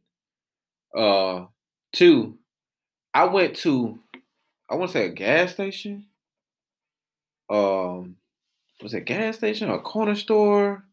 Uh, 0.96 1.46
two, 1.92 2.38
I 3.14 3.24
went 3.24 3.56
to, 3.56 3.98
I 4.68 4.74
want 4.74 4.90
to 4.90 4.98
say 4.98 5.06
a 5.06 5.10
gas 5.10 5.52
station. 5.52 6.06
Um, 7.48 8.16
was 8.82 8.94
it 8.94 9.04
gas 9.04 9.36
station 9.36 9.70
or 9.70 9.80
corner 9.80 10.14
store, 10.14 10.84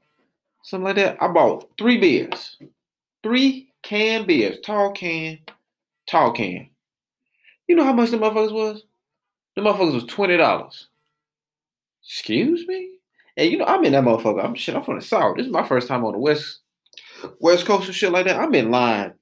something 0.63 0.85
like 0.85 0.95
that? 0.95 1.17
I 1.21 1.27
bought 1.27 1.69
three 1.77 1.97
beers, 1.97 2.57
three 3.23 3.69
can 3.83 4.25
beers, 4.25 4.59
tall 4.63 4.91
can, 4.91 5.39
tall 6.09 6.31
can. 6.31 6.69
You 7.67 7.75
know 7.75 7.83
how 7.83 7.93
much 7.93 8.11
the 8.11 8.17
motherfuckers 8.17 8.53
was? 8.53 8.83
The 9.55 9.61
motherfuckers 9.61 9.93
was 9.93 10.05
twenty 10.05 10.37
dollars. 10.37 10.87
Excuse 12.03 12.65
me? 12.67 12.91
And 13.35 13.51
you 13.51 13.57
know, 13.57 13.65
I'm 13.65 13.83
in 13.85 13.91
that 13.91 14.03
motherfucker. 14.03 14.43
I'm 14.43 14.55
shit. 14.55 14.75
I'm 14.75 14.83
from 14.83 14.99
the 14.99 15.05
south. 15.05 15.37
This 15.37 15.45
is 15.45 15.51
my 15.51 15.67
first 15.67 15.87
time 15.87 16.05
on 16.05 16.13
the 16.13 16.19
west, 16.19 16.59
west 17.39 17.65
coast 17.65 17.87
and 17.87 17.95
shit 17.95 18.11
like 18.11 18.25
that. 18.25 18.39
I'm 18.39 18.53
in 18.55 18.71
line 18.71 19.13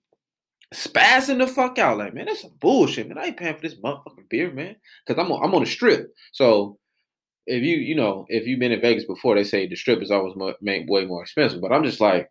spazzing 0.76 1.40
the 1.40 1.48
fuck 1.48 1.80
out. 1.80 1.98
Like, 1.98 2.14
man, 2.14 2.26
that's 2.26 2.42
some 2.42 2.54
bullshit, 2.60 3.08
man. 3.08 3.18
I 3.18 3.26
ain't 3.26 3.38
paying 3.38 3.56
for 3.56 3.62
this 3.62 3.76
motherfucking 3.76 4.30
beer, 4.30 4.52
man. 4.52 4.76
Cause 5.08 5.18
I'm 5.18 5.32
on, 5.32 5.44
I'm 5.44 5.54
on 5.54 5.64
the 5.64 5.70
strip. 5.70 6.14
So 6.32 6.78
if 7.48 7.64
you, 7.64 7.78
you 7.78 7.96
know, 7.96 8.26
if 8.30 8.48
you've 8.48 8.60
been 8.60 8.72
in 8.72 8.82
Vegas 8.82 9.06
before, 9.06 9.36
they 9.36 9.44
say 9.44 9.68
the 9.68 9.76
strip 9.76 10.02
is 10.02 10.12
always 10.12 10.36
more, 10.36 10.56
way 10.62 11.06
more 11.06 11.22
expensive. 11.22 11.62
But 11.62 11.72
I'm 11.72 11.84
just 11.84 12.02
like, 12.02 12.30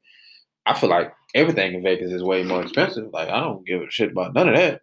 I 0.66 0.74
feel 0.74 0.90
like 0.90 1.12
everything 1.34 1.74
in 1.74 1.82
Vegas 1.82 2.10
is 2.10 2.22
way 2.22 2.42
more 2.42 2.62
expensive. 2.62 3.10
Like, 3.12 3.28
I 3.28 3.40
don't 3.40 3.66
give 3.66 3.82
a 3.82 3.90
shit 3.90 4.12
about 4.12 4.34
none 4.34 4.48
of 4.48 4.56
that. 4.56 4.82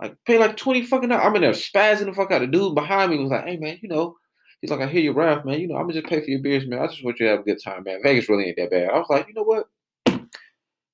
Like, 0.00 0.16
pay 0.26 0.38
like 0.38 0.56
20 0.56 0.82
fucking 0.86 1.08
dollars. 1.08 1.24
I'm 1.24 1.36
in 1.36 1.42
there 1.42 1.52
spazzing 1.52 2.06
the 2.06 2.12
fuck 2.12 2.30
out. 2.30 2.40
The 2.40 2.46
dude 2.46 2.74
behind 2.74 3.10
me 3.10 3.18
was 3.18 3.30
like, 3.30 3.44
hey, 3.44 3.56
man, 3.58 3.78
you 3.82 3.88
know, 3.88 4.16
he's 4.60 4.70
like, 4.70 4.80
I 4.80 4.86
hear 4.86 5.02
you, 5.02 5.12
Ralph, 5.12 5.44
man. 5.44 5.60
You 5.60 5.68
know, 5.68 5.76
I'm 5.76 5.82
gonna 5.82 5.94
just 6.00 6.06
pay 6.06 6.20
for 6.20 6.30
your 6.30 6.40
beers, 6.40 6.66
man. 6.66 6.80
I 6.80 6.86
just 6.86 7.04
want 7.04 7.20
you 7.20 7.26
to 7.26 7.32
have 7.32 7.40
a 7.40 7.44
good 7.44 7.62
time, 7.62 7.84
man. 7.84 8.00
Vegas 8.02 8.28
really 8.28 8.46
ain't 8.46 8.56
that 8.56 8.70
bad. 8.70 8.90
I 8.90 8.98
was 8.98 9.08
like, 9.10 9.28
you 9.28 9.34
know 9.34 9.42
what? 9.42 9.66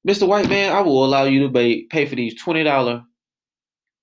Mr. 0.07 0.29
White 0.29 0.49
Man, 0.49 0.73
I 0.73 0.81
will 0.83 1.05
allow 1.05 1.25
you 1.25 1.41
to 1.41 1.53
pay, 1.53 1.85
pay 1.85 2.07
for 2.07 2.15
these 2.15 2.41
twenty 2.41 2.63
dollar 2.63 3.03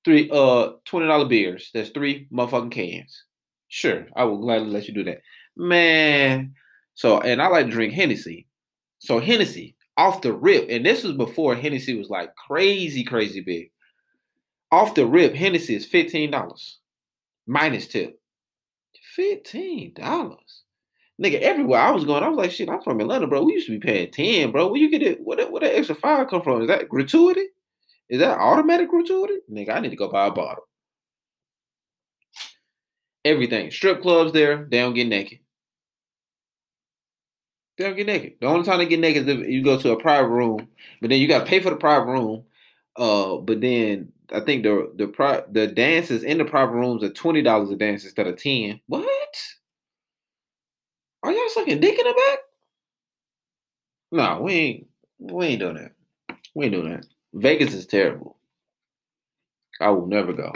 three 0.04 0.30
uh 0.32 0.72
twenty 0.86 1.08
dollar 1.08 1.26
beers. 1.26 1.70
That's 1.74 1.90
three 1.90 2.28
motherfucking 2.32 2.72
cans. 2.72 3.24
Sure, 3.70 4.06
I 4.16 4.26
will 4.26 4.40
gladly 4.40 4.70
let 4.70 4.88
you 4.88 4.94
do 4.94 5.04
that, 5.06 5.22
man. 5.56 6.54
So, 6.96 7.22
and 7.22 7.42
I 7.42 7.48
like 7.48 7.66
to 7.68 7.72
drink 7.72 7.94
Hennessy. 7.94 8.48
So 9.00 9.20
Hennessy 9.20 9.76
off 9.98 10.22
the 10.22 10.34
rip, 10.34 10.68
and 10.70 10.86
this 10.86 11.04
was 11.04 11.14
before 11.14 11.56
Hennessy 11.56 11.96
was 11.96 12.10
like 12.10 12.36
crazy, 12.36 13.04
crazy 13.04 13.42
big. 13.42 13.72
Off 14.72 14.96
the 14.96 15.06
rip, 15.06 15.34
Hennessy 15.34 15.76
is 15.76 15.86
fifteen 15.86 16.32
dollars 16.32 16.80
minus 17.48 17.88
tip. 17.88 18.20
Fifteen 19.16 19.94
dollars. 19.94 20.63
Nigga, 21.22 21.40
everywhere 21.42 21.80
I 21.80 21.92
was 21.92 22.06
going, 22.06 22.24
I 22.24 22.30
was 22.30 22.38
like, 22.38 22.52
shit, 22.52 22.70
I'm 22.70 22.82
from 22.82 23.00
Atlanta, 23.00 23.28
bro. 23.28 23.44
We 23.44 23.54
used 23.54 23.68
to 23.68 23.80
be 23.80 23.86
paying 23.86 24.12
10, 24.12 24.52
bro. 24.52 24.68
Where 24.68 24.80
you 24.80 24.90
get 24.90 25.04
it? 25.04 25.22
Where 25.22 25.50
where 25.50 25.62
that 25.62 25.76
extra 25.76 25.96
five 25.96 26.28
come 26.28 26.42
from? 26.42 26.62
Is 26.64 26.68
that 26.68 26.90
gratuity? 26.90 27.48
Is 28.10 28.20
that 28.20 28.38
automatic 28.38 28.90
gratuity? 28.90 29.36
Nigga, 29.52 29.70
I 29.76 29.80
need 29.80 29.90
to 29.92 29.96
go 29.96 30.10
buy 30.10 30.28
a 30.28 30.32
bottle. 30.32 30.68
Everything. 33.26 33.72
Strip 33.72 34.02
clubs 34.02 34.34
there, 34.34 34.68
they 34.70 34.80
don't 34.80 34.94
get 34.94 35.08
naked. 35.08 35.40
They 37.78 37.86
don't 37.86 37.96
get 37.96 38.08
naked. 38.08 38.34
The 38.42 38.48
only 38.48 38.66
time 38.66 38.80
they 38.80 38.86
get 38.86 39.00
naked 39.00 39.28
is 39.28 39.40
if 39.42 39.48
you 39.48 39.64
go 39.64 39.80
to 39.80 39.92
a 39.92 40.00
private 40.00 40.28
room, 40.30 40.68
but 41.02 41.10
then 41.10 41.20
you 41.20 41.28
gotta 41.28 41.46
pay 41.46 41.60
for 41.60 41.70
the 41.70 41.76
private 41.76 42.12
room. 42.12 42.44
Uh, 42.96 43.38
but 43.38 43.62
then 43.62 44.12
I 44.32 44.42
think 44.42 44.64
the 44.64 44.92
the 44.96 45.08
pri- 45.08 45.44
the 45.52 45.68
dances 45.68 46.24
in 46.24 46.38
the 46.38 46.46
private 46.46 46.74
rooms 46.74 47.04
are 47.04 47.10
twenty 47.10 47.42
dollars 47.42 47.72
a 47.72 47.76
dance 47.76 48.04
instead 48.04 48.28
of 48.28 48.38
ten. 48.38 48.80
What? 48.88 49.08
Are 51.24 51.32
y'all 51.32 51.50
sucking 51.50 51.80
dick 51.80 51.98
in 51.98 52.06
the 52.06 52.14
back? 52.14 52.40
No, 54.12 54.42
we 54.42 54.54
ain't. 54.54 54.88
We 55.20 55.46
ain't 55.46 55.60
doing 55.60 55.76
that. 55.76 55.92
We 56.54 56.66
ain't 56.66 56.74
doing 56.74 56.92
that. 56.92 57.06
Vegas 57.34 57.74
is 57.74 57.88
terrible. 57.88 58.38
I 59.80 59.90
will 59.90 60.06
never 60.06 60.34
go. 60.34 60.54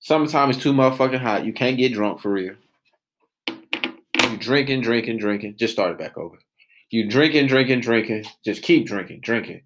Summertime 0.00 0.50
is 0.50 0.58
too 0.58 0.72
motherfucking 0.72 1.20
hot. 1.20 1.44
You 1.44 1.52
can't 1.52 1.76
get 1.76 1.92
drunk 1.92 2.20
for 2.20 2.30
real. 2.30 2.54
You 3.48 4.36
drinking, 4.38 4.82
drinking, 4.82 5.18
drinking. 5.18 5.56
Just 5.58 5.72
start 5.72 5.92
it 5.92 5.98
back 5.98 6.16
over. 6.16 6.38
You 6.90 7.08
drinking, 7.08 7.46
drinking, 7.46 7.80
drinking. 7.80 8.24
Just 8.44 8.62
keep 8.62 8.86
drinking, 8.86 9.20
drinking. 9.20 9.62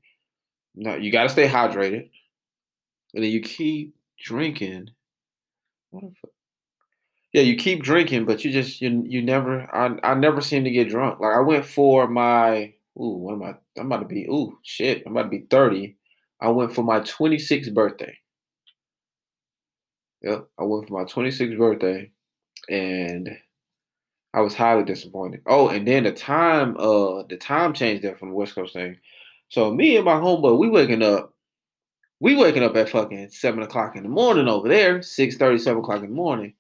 No, 0.75 0.97
you 0.97 1.13
gotta 1.13 1.29
stay 1.29 1.49
hydrated. 1.49 2.11
And 3.15 3.25
then 3.25 3.31
you 3.31 3.41
keep 3.41 3.95
drinking. 4.19 4.91
What 5.91 6.03
the 6.03 6.15
fuck? 6.21 6.34
Yeah, 7.35 7.43
you 7.43 7.57
keep 7.57 7.83
drinking, 7.83 8.27
but 8.27 8.45
you 8.45 8.53
just 8.53 8.81
you 8.81 9.03
you 9.09 9.21
never 9.21 9.63
I 9.75 9.99
I 10.05 10.15
never 10.15 10.41
seem 10.41 10.63
to 10.65 10.71
get 10.71 10.89
drunk. 10.89 11.19
Like 11.19 11.35
I 11.35 11.41
went 11.41 11.67
for 11.67 12.07
my 12.07 12.73
ooh, 12.97 13.17
what 13.19 13.35
am 13.35 13.43
I? 13.43 13.55
I'm 13.77 13.87
about 13.87 14.01
to 14.01 14.07
be 14.07 14.27
ooh 14.27 14.57
shit. 14.63 15.03
I'm 15.05 15.17
about 15.17 15.25
to 15.25 15.29
be 15.31 15.47
30. 15.51 15.97
I 16.41 16.49
went 16.51 16.73
for 16.75 16.85
my 16.85 17.01
26th 17.01 17.75
birthday. 17.75 18.17
Yep, 20.23 20.49
I 20.61 20.63
went 20.63 20.87
for 20.87 20.95
my 20.95 21.05
26th 21.05 21.59
birthday, 21.59 22.13
and 22.69 23.29
I 24.33 24.41
was 24.41 24.55
highly 24.55 24.85
disappointed. 24.85 25.43
Oh, 25.47 25.69
and 25.69 25.89
then 25.89 26.05
the 26.05 26.13
time 26.13 26.77
uh 26.79 27.25
the 27.25 27.37
time 27.37 27.73
changed 27.75 28.05
there 28.05 28.17
from 28.17 28.29
the 28.31 28.37
West 28.37 28.55
Coast 28.55 28.75
thing. 28.75 28.97
So 29.49 29.73
me 29.73 29.97
and 29.97 30.05
my 30.05 30.15
homeboy, 30.15 30.57
we 30.57 30.69
waking 30.69 31.03
up, 31.03 31.35
we 32.21 32.37
waking 32.37 32.63
up 32.63 32.77
at 32.77 32.91
fucking 32.91 33.31
seven 33.31 33.65
o'clock 33.65 33.97
in 33.97 34.05
the 34.05 34.09
morning 34.09 34.47
over 34.49 34.69
there, 34.69 35.03
6 35.03 35.37
30, 35.37 35.59
7 35.59 35.81
o'clock 35.81 36.03
in 36.05 36.11
the 36.11 36.15
morning 36.15 36.55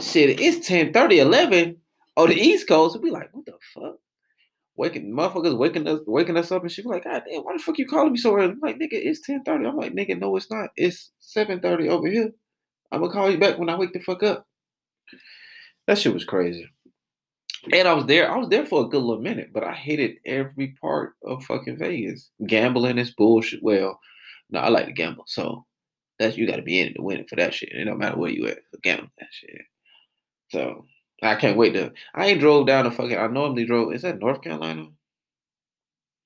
Shit, 0.00 0.40
it's 0.40 0.66
10 0.66 0.92
30, 0.92 1.18
11 1.18 1.76
on 2.16 2.28
the 2.28 2.34
East 2.34 2.68
Coast. 2.68 3.00
Be 3.02 3.10
like, 3.10 3.28
what 3.32 3.46
the 3.46 3.54
fuck? 3.74 3.96
Waking 4.76 5.12
motherfuckers 5.12 5.58
waking 5.58 5.86
us 5.86 6.00
waking 6.06 6.36
us 6.38 6.50
up 6.50 6.62
and 6.62 6.72
she 6.72 6.82
like, 6.82 7.04
God 7.04 7.22
damn, 7.28 7.42
why 7.42 7.52
the 7.52 7.62
fuck 7.62 7.78
you 7.78 7.86
calling 7.86 8.12
me 8.12 8.18
so 8.18 8.34
early? 8.34 8.52
I'm 8.52 8.60
like, 8.60 8.76
nigga, 8.76 8.92
it's 8.92 9.20
10 9.26 9.42
30. 9.44 9.66
I'm 9.66 9.76
like, 9.76 9.92
nigga, 9.92 10.18
no, 10.18 10.34
it's 10.36 10.50
not. 10.50 10.70
It's 10.76 11.10
7 11.20 11.60
30 11.60 11.88
over 11.88 12.08
here. 12.08 12.30
I'm 12.90 13.00
gonna 13.00 13.12
call 13.12 13.30
you 13.30 13.38
back 13.38 13.58
when 13.58 13.68
I 13.68 13.76
wake 13.76 13.92
the 13.92 14.00
fuck 14.00 14.22
up. 14.22 14.46
That 15.86 15.98
shit 15.98 16.14
was 16.14 16.24
crazy. 16.24 16.66
And 17.72 17.86
I 17.86 17.92
was 17.92 18.06
there. 18.06 18.30
I 18.30 18.38
was 18.38 18.48
there 18.48 18.64
for 18.64 18.84
a 18.84 18.88
good 18.88 19.02
little 19.02 19.22
minute, 19.22 19.50
but 19.52 19.64
I 19.64 19.74
hated 19.74 20.16
every 20.24 20.74
part 20.80 21.14
of 21.24 21.44
fucking 21.44 21.76
Vegas. 21.76 22.30
Gambling 22.46 22.96
is 22.96 23.10
bullshit. 23.10 23.62
Well, 23.62 24.00
no, 24.50 24.60
I 24.60 24.68
like 24.70 24.86
to 24.86 24.92
gamble, 24.92 25.24
so 25.26 25.66
that's 26.18 26.38
you 26.38 26.46
got 26.46 26.56
to 26.56 26.62
be 26.62 26.80
in 26.80 26.88
it 26.88 26.94
to 26.94 27.02
win 27.02 27.20
it 27.20 27.28
for 27.28 27.36
that 27.36 27.52
shit. 27.52 27.70
It 27.72 27.84
don't 27.84 27.98
matter 27.98 28.16
where 28.16 28.30
you 28.30 28.46
at. 28.46 28.60
Gamble 28.82 29.08
that 29.18 29.28
shit. 29.30 29.60
So 30.50 30.86
I 31.22 31.34
can't 31.36 31.56
wait 31.56 31.74
to. 31.74 31.92
I 32.14 32.26
ain't 32.26 32.40
drove 32.40 32.66
down 32.66 32.84
to 32.84 32.90
fucking. 32.90 33.16
I 33.16 33.26
normally 33.26 33.66
drove. 33.66 33.92
Is 33.92 34.02
that 34.02 34.18
North 34.18 34.42
Carolina? 34.42 34.86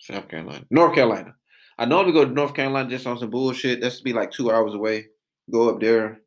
South 0.00 0.28
Carolina. 0.28 0.64
North 0.70 0.94
Carolina. 0.94 1.34
I 1.78 1.86
normally 1.86 2.12
go 2.12 2.24
to 2.24 2.30
North 2.30 2.54
Carolina 2.54 2.88
just 2.88 3.06
on 3.06 3.18
some 3.18 3.30
bullshit. 3.30 3.80
That's 3.80 3.98
to 3.98 4.04
be 4.04 4.12
like 4.12 4.30
two 4.30 4.50
hours 4.50 4.74
away. 4.74 5.06
Go 5.50 5.68
up 5.68 5.80
there, 5.80 6.20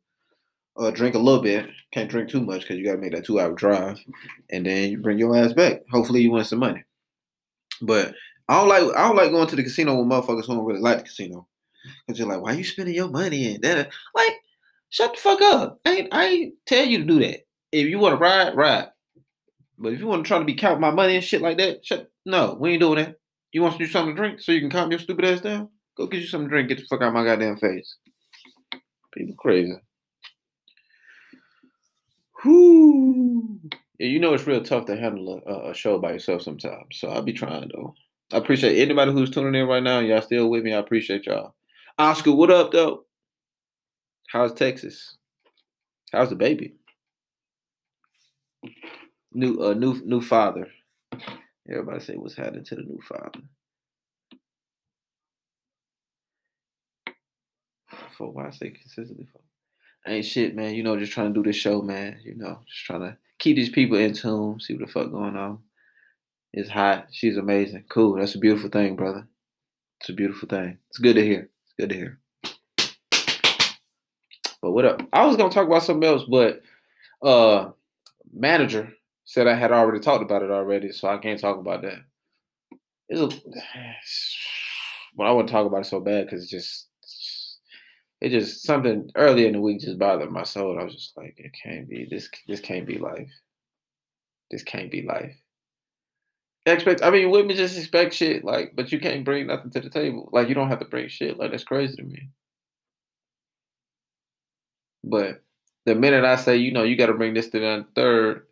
uh, 0.76 0.90
drink 0.90 1.14
a 1.14 1.18
little 1.18 1.42
bit. 1.42 1.70
Can't 1.92 2.10
drink 2.10 2.28
too 2.28 2.40
much 2.40 2.62
because 2.62 2.76
you 2.76 2.84
gotta 2.84 2.98
make 2.98 3.12
that 3.12 3.24
two 3.24 3.40
hour 3.40 3.52
drive, 3.52 3.98
and 4.50 4.66
then 4.66 4.90
you 4.90 4.98
bring 4.98 5.18
your 5.18 5.36
ass 5.36 5.52
back. 5.52 5.82
Hopefully, 5.90 6.20
you 6.20 6.30
win 6.30 6.44
some 6.44 6.58
money. 6.58 6.84
But 7.80 8.14
I 8.48 8.58
don't 8.58 8.68
like 8.68 8.96
I 8.96 9.08
don't 9.08 9.16
like 9.16 9.30
going 9.30 9.48
to 9.48 9.56
the 9.56 9.62
casino 9.62 9.96
with 9.96 10.06
motherfuckers 10.06 10.46
who 10.46 10.54
don't 10.54 10.64
really 10.64 10.80
like 10.80 10.98
the 10.98 11.04
casino. 11.04 11.46
Cause 12.06 12.18
you're 12.18 12.28
like, 12.28 12.42
why 12.42 12.52
you 12.52 12.64
spending 12.64 12.94
your 12.94 13.08
money 13.08 13.54
and 13.54 13.64
that? 13.64 13.90
Like, 14.14 14.32
shut 14.90 15.14
the 15.14 15.20
fuck 15.20 15.40
up. 15.40 15.80
I 15.86 15.90
ain't 15.90 16.14
I 16.14 16.26
ain't 16.26 16.54
tell 16.66 16.84
you 16.84 16.98
to 16.98 17.04
do 17.04 17.18
that. 17.20 17.40
If 17.72 17.88
you 17.88 17.98
want 17.98 18.14
to 18.14 18.18
ride, 18.18 18.56
ride. 18.56 18.88
But 19.78 19.92
if 19.92 20.00
you 20.00 20.06
want 20.06 20.24
to 20.24 20.28
try 20.28 20.38
to 20.38 20.44
be 20.44 20.54
counting 20.54 20.80
my 20.80 20.90
money 20.90 21.14
and 21.14 21.24
shit 21.24 21.42
like 21.42 21.58
that, 21.58 21.84
shut 21.84 22.10
no, 22.26 22.56
we 22.60 22.72
ain't 22.72 22.80
doing 22.80 22.96
that. 22.96 23.16
You 23.52 23.62
want 23.62 23.78
to 23.78 23.84
do 23.84 23.90
something 23.90 24.14
to 24.14 24.20
drink 24.20 24.40
so 24.40 24.52
you 24.52 24.60
can 24.60 24.70
calm 24.70 24.90
your 24.90 25.00
stupid 25.00 25.24
ass 25.24 25.40
down? 25.40 25.68
Go 25.96 26.06
get 26.06 26.20
you 26.20 26.26
something 26.26 26.48
to 26.48 26.54
drink. 26.54 26.68
Get 26.68 26.78
the 26.78 26.84
fuck 26.84 27.00
out 27.00 27.08
of 27.08 27.14
my 27.14 27.24
goddamn 27.24 27.56
face. 27.56 27.96
People 29.14 29.34
crazy. 29.36 29.74
Whoo. 32.44 33.58
You 33.98 34.20
know 34.20 34.34
it's 34.34 34.46
real 34.46 34.62
tough 34.62 34.86
to 34.86 34.96
handle 34.96 35.42
a, 35.46 35.70
a 35.70 35.74
show 35.74 35.98
by 35.98 36.12
yourself 36.12 36.42
sometimes. 36.42 36.98
So 36.98 37.08
I'll 37.08 37.22
be 37.22 37.32
trying 37.32 37.70
though. 37.74 37.94
I 38.32 38.36
appreciate 38.36 38.80
anybody 38.80 39.12
who's 39.12 39.30
tuning 39.30 39.60
in 39.60 39.66
right 39.66 39.82
now. 39.82 40.00
Y'all 40.00 40.20
still 40.22 40.50
with 40.50 40.62
me. 40.62 40.74
I 40.74 40.78
appreciate 40.78 41.26
y'all. 41.26 41.54
Oscar, 41.98 42.32
what 42.32 42.50
up 42.50 42.70
though? 42.70 43.04
How's 44.28 44.52
Texas? 44.52 45.16
How's 46.12 46.28
the 46.28 46.36
baby? 46.36 46.74
New 49.32 49.58
uh 49.62 49.74
new 49.74 50.00
new 50.04 50.20
father. 50.20 50.68
Everybody 51.70 52.00
say 52.00 52.14
what's 52.14 52.36
happening 52.36 52.64
to 52.64 52.76
the 52.76 52.82
new 52.82 53.00
father. 53.06 53.40
For 58.16 58.32
why 58.32 58.48
I 58.48 58.50
say 58.50 58.70
consistently 58.70 59.26
for 59.32 59.40
ain't 60.06 60.24
shit, 60.24 60.54
man. 60.54 60.74
You 60.74 60.82
know, 60.82 60.98
just 60.98 61.12
trying 61.12 61.32
to 61.32 61.40
do 61.40 61.46
this 61.46 61.56
show, 61.56 61.82
man. 61.82 62.20
You 62.24 62.34
know, 62.34 62.60
just 62.66 62.84
trying 62.84 63.00
to 63.00 63.16
keep 63.38 63.56
these 63.56 63.70
people 63.70 63.98
in 63.98 64.14
tune, 64.14 64.60
see 64.60 64.74
what 64.74 64.86
the 64.86 64.92
fuck 64.92 65.10
going 65.10 65.36
on. 65.36 65.58
It's 66.52 66.70
hot. 66.70 67.08
She's 67.12 67.36
amazing. 67.36 67.84
Cool. 67.88 68.16
That's 68.16 68.34
a 68.34 68.38
beautiful 68.38 68.70
thing, 68.70 68.96
brother. 68.96 69.28
It's 70.00 70.08
a 70.08 70.14
beautiful 70.14 70.48
thing. 70.48 70.78
It's 70.88 70.98
good 70.98 71.16
to 71.16 71.24
hear. 71.24 71.50
It's 71.64 71.74
good 71.78 71.90
to 71.90 71.94
hear. 71.94 72.18
But 74.60 74.72
what 74.72 74.84
up? 74.84 75.02
I 75.12 75.26
was 75.26 75.36
gonna 75.36 75.50
talk 75.52 75.66
about 75.66 75.82
something 75.82 76.08
else, 76.08 76.24
but 76.24 76.62
uh 77.22 77.70
manager 78.32 78.92
said 79.24 79.46
I 79.46 79.54
had 79.54 79.72
already 79.72 80.00
talked 80.00 80.22
about 80.22 80.42
it 80.42 80.50
already, 80.50 80.92
so 80.92 81.08
I 81.08 81.18
can't 81.18 81.40
talk 81.40 81.58
about 81.58 81.82
that. 81.82 81.98
It's 83.08 83.20
a, 83.20 83.26
well, 85.16 85.28
I 85.28 85.32
wouldn't 85.32 85.50
talk 85.50 85.66
about 85.66 85.82
it 85.82 85.86
so 85.86 86.00
bad 86.00 86.26
because 86.26 86.44
it 86.44 86.48
just 86.48 86.88
it 88.20 88.30
just 88.30 88.64
something 88.64 89.10
early 89.14 89.46
in 89.46 89.52
the 89.52 89.60
week 89.60 89.80
just 89.80 89.98
bothered 89.98 90.30
my 90.30 90.42
soul. 90.42 90.78
I 90.78 90.84
was 90.84 90.94
just 90.94 91.16
like, 91.16 91.34
it 91.36 91.52
can't 91.62 91.88
be 91.88 92.06
this. 92.10 92.28
This 92.48 92.60
can't 92.60 92.86
be 92.86 92.98
life. 92.98 93.30
This 94.50 94.62
can't 94.62 94.90
be 94.90 95.02
life. 95.02 95.36
Expect. 96.66 97.02
I 97.02 97.10
mean, 97.10 97.30
women 97.30 97.56
just 97.56 97.78
expect 97.78 98.14
shit. 98.14 98.44
Like, 98.44 98.72
but 98.74 98.90
you 98.92 98.98
can't 98.98 99.24
bring 99.24 99.46
nothing 99.46 99.70
to 99.70 99.80
the 99.80 99.90
table. 99.90 100.28
Like, 100.32 100.48
you 100.48 100.54
don't 100.54 100.68
have 100.68 100.80
to 100.80 100.84
bring 100.84 101.08
shit. 101.08 101.38
Like, 101.38 101.52
that's 101.52 101.64
crazy 101.64 101.96
to 101.96 102.02
me. 102.02 102.28
But 105.04 105.42
the 105.88 105.94
minute 105.94 106.24
I 106.24 106.36
say, 106.36 106.56
you 106.56 106.70
know, 106.72 106.82
you 106.82 106.96
got 106.96 107.06
to 107.06 107.14
bring 107.14 107.34
this 107.34 107.48
to 107.50 107.58
the 107.58 107.86
third, 107.94 108.46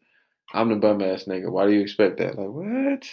I'm 0.53 0.69
the 0.71 0.77
bum 0.77 1.03
ass 1.03 1.25
nigga. 1.25 1.51
Why 1.51 1.67
do 1.67 1.73
you 1.73 1.81
expect 1.81 2.19
that? 2.19 2.39
Like, 2.39 2.49
what? 2.49 3.07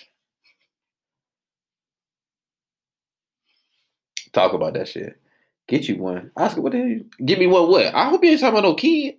Talk 4.31 4.53
about 4.53 4.73
that 4.73 4.87
shit. 4.87 5.19
Get 5.67 5.87
you 5.87 5.97
one. 5.97 6.31
Oscar, 6.37 6.61
what 6.61 6.71
the 6.71 6.79
hell? 6.79 6.87
You, 6.87 7.05
give 7.23 7.39
me 7.39 7.47
one 7.47 7.69
what? 7.69 7.93
I 7.93 8.05
hope 8.05 8.23
you 8.23 8.31
ain't 8.31 8.39
talking 8.39 8.57
about 8.57 8.67
no 8.67 8.75
kid. 8.75 9.15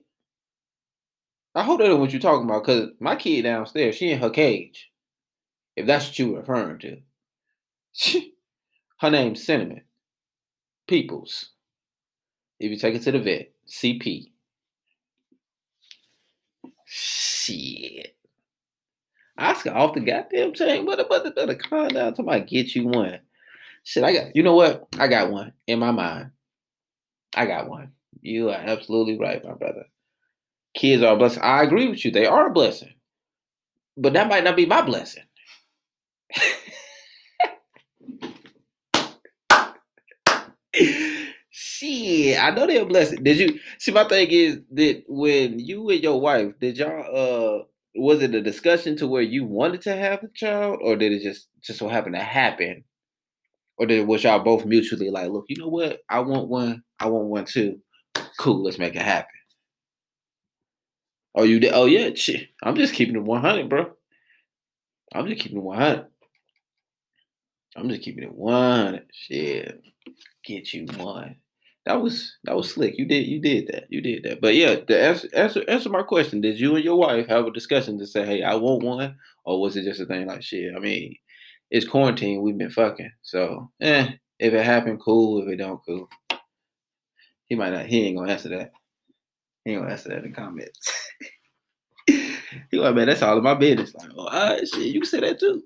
I 1.55 1.63
hope 1.63 1.79
that's 1.79 1.95
what 1.95 2.11
you're 2.11 2.21
talking 2.21 2.49
about, 2.49 2.65
because 2.65 2.91
my 2.99 3.15
kid 3.15 3.43
downstairs, 3.43 3.95
she 3.95 4.11
in 4.11 4.19
her 4.21 4.31
cage. 4.31 4.91
If 5.77 5.87
that's 5.87 6.07
what 6.07 6.19
you're 6.19 6.39
referring 6.39 6.79
to. 6.81 8.21
her 9.01 9.11
name's 9.11 9.45
Cinnamon. 9.45 9.83
Peoples. 10.89 11.51
If 12.59 12.71
you 12.71 12.77
take 12.77 12.95
it 12.95 13.03
to 13.03 13.13
the 13.13 13.21
vet, 13.21 13.53
CP. 13.69 14.31
Shit. 16.97 18.15
Oscar 19.37 19.73
off 19.75 19.95
the 19.95 20.01
goddamn 20.01 20.53
chain. 20.53 20.87
What 20.87 21.01
about 21.01 21.25
the 21.25 21.33
better 21.33 21.57
calm 21.57 21.89
down 21.89 22.15
I 22.29 22.39
get 22.39 22.77
you 22.77 22.87
one? 22.87 23.19
Shit, 23.83 24.05
I 24.05 24.13
got 24.13 24.37
you 24.37 24.45
know 24.45 24.55
what? 24.55 24.87
I 24.97 25.09
got 25.09 25.33
one 25.33 25.53
in 25.67 25.81
my 25.81 25.91
mind. 25.91 26.31
I 27.35 27.47
got 27.47 27.69
one. 27.69 27.91
You 28.21 28.51
are 28.51 28.55
absolutely 28.55 29.19
right, 29.19 29.45
my 29.45 29.55
brother. 29.55 29.87
Kids 30.77 31.03
are 31.03 31.15
a 31.15 31.17
blessing. 31.17 31.43
I 31.43 31.65
agree 31.65 31.89
with 31.89 32.05
you. 32.05 32.13
They 32.13 32.27
are 32.27 32.47
a 32.47 32.53
blessing. 32.53 32.95
But 33.97 34.13
that 34.13 34.29
might 34.29 34.45
not 34.45 34.55
be 34.55 34.67
my 34.67 34.83
blessing. 34.83 35.25
Shit, 41.85 42.43
I 42.43 42.51
know 42.51 42.67
they're 42.67 42.87
blessed. 42.87 43.23
Did 43.23 43.39
you 43.39 43.61
see? 43.79 43.93
My 43.93 44.05
thing 44.05 44.29
is 44.31 44.61
that 44.73 45.05
when 45.07 45.59
you 45.59 45.91
and 45.91 46.03
your 46.03 46.21
wife, 46.21 46.53
did 46.61 46.79
y'all 46.79 47.61
uh 47.61 47.65
was 47.97 48.23
it 48.23 48.35
a 48.35 48.41
discussion 48.43 48.97
to 48.97 49.07
where 49.07 49.23
you 49.23 49.45
wanted 49.45 49.83
to 49.83 49.95
have 49.95 50.23
a 50.23 50.29
child, 50.35 50.79
or 50.83 50.97
did 50.97 51.13
it 51.13 51.23
just 51.23 51.49
just 51.63 51.79
so 51.79 51.89
happen 51.89 52.13
to 52.13 52.21
happen, 52.21 52.85
or 53.77 53.87
did 53.87 54.07
was 54.07 54.25
y'all 54.25 54.43
both 54.43 54.65
mutually 54.65 55.11
like, 55.11 55.31
look, 55.31 55.45
you 55.49 55.57
know 55.61 55.69
what, 55.69 56.01
I 56.09 56.21
want 56.21 56.49
one, 56.49 56.83
I 56.99 57.07
want 57.09 57.27
one 57.27 57.45
too. 57.45 57.81
Cool, 58.39 58.65
let's 58.65 58.79
make 58.79 58.97
it 58.97 59.03
happen. 59.03 59.29
Oh, 61.35 61.43
you 61.45 61.61
did? 61.61 61.73
Oh 61.75 61.87
yeah, 61.87 62.11
shit. 62.15 62.49
I'm 62.63 62.77
just 62.77 62.95
keeping 62.95 63.17
it 63.17 63.23
100, 63.23 63.69
bro. 63.69 63.93
I'm 65.15 65.27
just 65.29 65.43
keeping 65.43 65.59
it 65.59 65.65
100. 65.65 66.07
I'm 67.77 67.89
just 67.89 68.03
keeping 68.03 68.25
it 68.25 68.35
100. 68.35 69.07
Shit, 69.13 69.83
get 70.45 70.73
you 70.73 70.87
one. 70.97 71.37
That 71.87 72.01
was 72.01 72.37
that 72.45 72.57
was 72.57 72.73
slick. 72.73 72.95
You 72.97 73.05
did 73.05 73.27
you 73.27 73.41
did 73.41 73.67
that. 73.69 73.85
You 73.91 74.01
did 74.01 74.23
that. 74.25 74.41
But 74.41 74.55
yeah, 74.55 74.77
answer 74.89 75.29
answer 75.35 75.65
answer 75.69 75.91
my 75.91 76.03
question. 76.03 76.41
Did 76.41 76.59
you 76.59 76.77
and 76.77 76.85
your 76.85 76.97
wife 76.97 77.27
have 77.29 77.47
a 77.47 77.51
discussion 77.53 77.99
to 77.99 78.07
say, 78.07 78.25
hey, 78.25 78.43
I 78.43 78.55
want 78.55 78.83
one? 78.83 79.17
Or 79.45 79.61
was 79.61 79.77
it 79.77 79.85
just 79.85 80.01
a 80.01 80.07
thing 80.07 80.27
like 80.27 80.43
shit? 80.43 80.75
I 80.75 80.79
mean, 80.79 81.15
it's 81.71 81.87
quarantine, 81.87 82.41
we've 82.41 82.57
been 82.57 82.71
fucking. 82.71 83.13
So 83.23 83.71
eh, 83.83 84.13
if 84.39 84.55
it 84.55 84.65
happened, 84.65 85.01
cool. 85.05 85.43
If 85.43 85.49
it 85.49 85.57
don't, 85.57 85.81
cool. 85.87 86.09
He 87.47 87.55
might 87.55 87.75
not 87.75 87.87
he 87.87 88.07
ain't 88.07 88.17
gonna 88.17 88.33
answer 88.33 88.49
that. 88.51 88.73
He 89.65 89.73
ain't 89.73 89.83
gonna 89.83 89.93
answer 89.93 90.09
that 90.09 90.25
in 90.25 90.31
the 90.31 90.37
comments. 90.37 91.11
he 92.07 92.79
like, 92.79 92.95
man, 92.95 93.07
that's 93.09 93.23
all 93.23 93.37
of 93.37 93.45
my 93.45 93.55
business. 93.55 93.95
Like, 93.95 94.09
oh, 94.17 94.27
all 94.27 94.55
right, 94.55 94.67
shit, 94.67 94.87
you 94.87 95.01
can 95.01 95.11
say 95.11 95.21
that 95.21 95.39
too. 95.39 95.63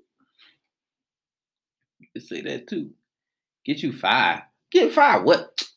You 1.99 2.07
can 2.13 2.21
say 2.21 2.41
that 2.41 2.67
too. 2.67 2.89
Get 3.65 3.81
you 3.83 3.93
five. 3.93 4.41
Get 4.71 4.91
five. 4.91 5.23
What? 5.23 5.68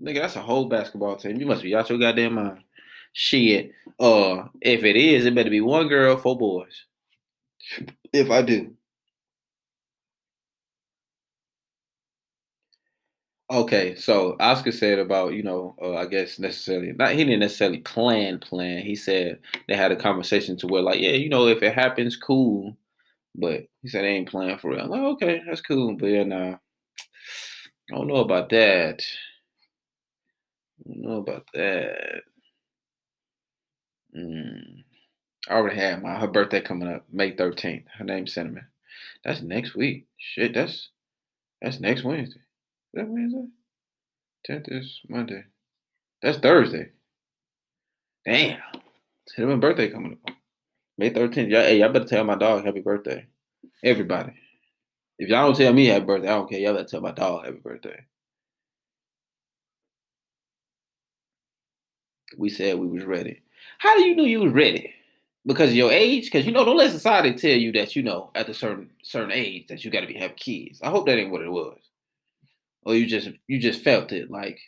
Nigga, 0.00 0.20
that's 0.22 0.36
a 0.36 0.42
whole 0.42 0.66
basketball 0.68 1.16
team. 1.16 1.36
You 1.40 1.46
must 1.46 1.62
be 1.62 1.74
out 1.74 1.88
your 1.88 1.98
goddamn 1.98 2.34
mind. 2.34 2.64
Shit. 3.12 3.72
Uh, 3.98 4.48
if 4.60 4.82
it 4.84 4.96
is, 4.96 5.24
it 5.24 5.34
better 5.34 5.50
be 5.50 5.60
one 5.60 5.88
girl, 5.88 6.16
four 6.16 6.36
boys. 6.36 6.84
If 8.12 8.30
I 8.30 8.42
do. 8.42 8.74
Okay, 13.50 13.94
so 13.94 14.36
Oscar 14.40 14.72
said 14.72 14.98
about 14.98 15.34
you 15.34 15.42
know 15.42 15.76
uh, 15.80 15.94
I 15.96 16.06
guess 16.06 16.38
necessarily 16.38 16.92
not 16.92 17.10
he 17.12 17.18
didn't 17.24 17.40
necessarily 17.40 17.78
plan 17.80 18.38
plan. 18.38 18.82
He 18.82 18.96
said 18.96 19.38
they 19.68 19.76
had 19.76 19.92
a 19.92 19.96
conversation 19.96 20.56
to 20.58 20.66
where 20.66 20.80
like 20.82 20.98
yeah 21.00 21.10
you 21.12 21.28
know 21.28 21.46
if 21.48 21.62
it 21.62 21.74
happens 21.74 22.16
cool, 22.16 22.74
but 23.34 23.66
he 23.82 23.88
said 23.88 24.04
they 24.04 24.08
ain't 24.10 24.28
playing 24.30 24.58
for 24.58 24.70
real. 24.72 24.82
I'm 24.82 24.90
like 24.90 25.00
okay 25.16 25.42
that's 25.46 25.62
cool, 25.62 25.96
but 25.96 26.06
yeah 26.08 26.24
nah, 26.24 26.56
I 27.90 27.96
don't 27.96 28.08
know 28.08 28.16
about 28.16 28.48
that. 28.50 29.02
Know 30.86 31.18
about 31.18 31.46
that. 31.54 32.22
Mm. 34.16 34.84
I 35.48 35.52
already 35.54 35.76
had 35.76 36.02
my 36.02 36.18
her 36.18 36.28
birthday 36.28 36.60
coming 36.60 36.88
up 36.88 37.04
May 37.12 37.36
thirteenth. 37.36 37.84
Her 37.98 38.04
name's 38.04 38.32
Cinnamon. 38.34 38.66
That's 39.24 39.42
next 39.42 39.74
week. 39.74 40.06
Shit, 40.18 40.54
that's 40.54 40.90
that's 41.60 41.80
next 41.80 42.04
Wednesday 42.04 42.40
that 42.94 43.08
Wednesday? 43.08 43.46
Tenth 44.44 44.66
is 44.68 45.00
Monday. 45.08 45.44
That's 46.22 46.38
Thursday. 46.38 46.90
Damn. 48.24 48.60
My 49.38 49.56
birthday 49.56 49.90
coming 49.90 50.18
up. 50.26 50.34
May 50.96 51.10
13th. 51.10 51.50
Y'all, 51.50 51.62
hey, 51.62 51.80
y'all 51.80 51.92
better 51.92 52.04
tell 52.04 52.24
my 52.24 52.36
dog 52.36 52.64
happy 52.64 52.80
birthday. 52.80 53.26
Everybody. 53.82 54.32
If 55.18 55.28
y'all 55.28 55.46
don't 55.46 55.56
tell 55.56 55.72
me 55.72 55.86
happy 55.86 56.04
birthday, 56.04 56.28
I 56.28 56.34
don't 56.34 56.48
care. 56.48 56.60
Y'all 56.60 56.74
better 56.74 56.86
tell 56.86 57.00
my 57.00 57.12
dog 57.12 57.44
happy 57.44 57.58
birthday. 57.58 58.04
We 62.36 62.48
said 62.48 62.78
we 62.78 62.86
was 62.86 63.04
ready. 63.04 63.42
How 63.78 63.96
do 63.96 64.04
you 64.04 64.16
know 64.16 64.24
you 64.24 64.40
was 64.40 64.52
ready? 64.52 64.94
because 65.46 65.70
of 65.70 65.76
your 65.76 65.92
age? 65.92 66.24
Because 66.24 66.46
you 66.46 66.52
know, 66.52 66.64
don't 66.64 66.76
let 66.76 66.90
society 66.90 67.34
tell 67.34 67.56
you 67.56 67.72
that 67.72 67.94
you 67.96 68.02
know 68.02 68.30
at 68.34 68.48
a 68.48 68.54
certain 68.54 68.90
certain 69.02 69.32
age 69.32 69.66
that 69.68 69.84
you 69.84 69.90
got 69.90 70.00
to 70.00 70.06
be 70.06 70.14
having 70.14 70.36
kids. 70.36 70.80
I 70.82 70.90
hope 70.90 71.06
that 71.06 71.18
ain't 71.18 71.30
what 71.30 71.42
it 71.42 71.50
was, 71.50 71.78
or 72.84 72.94
you 72.94 73.06
just 73.06 73.30
you 73.46 73.58
just 73.58 73.82
felt 73.82 74.12
it 74.12 74.30
like, 74.30 74.58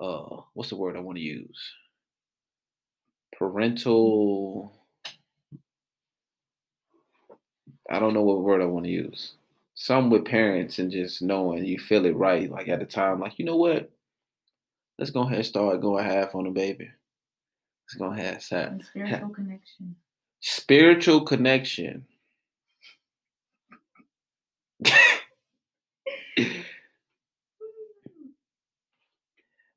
uh, 0.00 0.42
what's 0.54 0.70
the 0.70 0.76
word 0.76 0.96
I 0.96 1.00
want 1.00 1.16
to 1.18 1.24
use? 1.24 1.72
Parental. 3.36 4.72
I 7.90 7.98
don't 7.98 8.14
know 8.14 8.22
what 8.22 8.42
word 8.42 8.62
I 8.62 8.66
want 8.66 8.84
to 8.84 8.90
use. 8.90 9.32
Some 9.74 10.10
with 10.10 10.24
parents 10.26 10.78
and 10.78 10.92
just 10.92 11.22
knowing 11.22 11.64
you 11.64 11.78
feel 11.78 12.04
it 12.04 12.14
right, 12.14 12.50
like 12.50 12.68
at 12.68 12.78
the 12.78 12.84
time, 12.84 13.18
like 13.18 13.38
you 13.38 13.44
know 13.44 13.56
what, 13.56 13.90
let's 15.00 15.10
go 15.10 15.22
ahead 15.22 15.38
and 15.38 15.46
start 15.46 15.80
going 15.80 16.04
half 16.04 16.34
on 16.34 16.44
the 16.44 16.50
baby. 16.50 16.90
Let's 17.86 17.94
go 17.98 18.12
ahead 18.12 18.34
and 18.34 18.42
start. 18.42 18.82
spiritual 18.82 19.30
connection. 19.30 19.96
Spiritual 20.40 21.22
connection. 21.22 22.04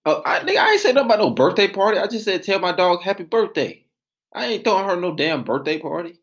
oh, 0.06 0.22
I 0.26 0.44
think 0.44 0.60
I 0.60 0.72
ain't 0.72 0.82
said 0.82 0.96
nothing 0.96 1.10
about 1.10 1.20
no 1.20 1.30
birthday 1.32 1.70
party. 1.70 1.98
I 2.00 2.08
just 2.08 2.26
said 2.26 2.44
tell 2.44 2.60
my 2.60 2.74
dog 2.74 3.02
happy 3.02 3.24
birthday. 3.24 3.86
I 4.34 4.48
ain't 4.48 4.66
throwing 4.66 4.90
her 4.90 4.98
no 4.98 5.16
damn 5.16 5.44
birthday 5.44 5.80
party. 5.80 6.20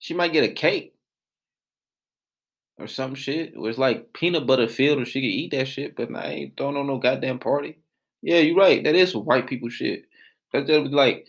She 0.00 0.12
might 0.12 0.32
get 0.34 0.44
a 0.44 0.52
cake 0.52 0.94
or 2.78 2.86
some 2.86 3.14
shit. 3.14 3.54
It 3.54 3.58
was 3.58 3.78
like 3.78 4.12
peanut 4.12 4.46
butter 4.46 4.68
filled, 4.68 5.00
or 5.00 5.06
she 5.06 5.20
could 5.20 5.26
eat 5.26 5.50
that 5.52 5.66
shit. 5.66 5.96
But 5.96 6.14
I 6.14 6.26
ain't 6.26 6.56
throwing 6.58 6.76
on 6.76 6.86
no 6.86 6.98
goddamn 6.98 7.38
party. 7.38 7.78
Yeah, 8.22 8.38
you're 8.38 8.56
right. 8.56 8.82
That 8.82 8.94
is 8.94 9.14
white 9.14 9.46
people 9.48 9.68
shit. 9.68 10.04
That 10.52 10.66
just 10.66 10.90
be 10.90 10.96
like, 10.96 11.26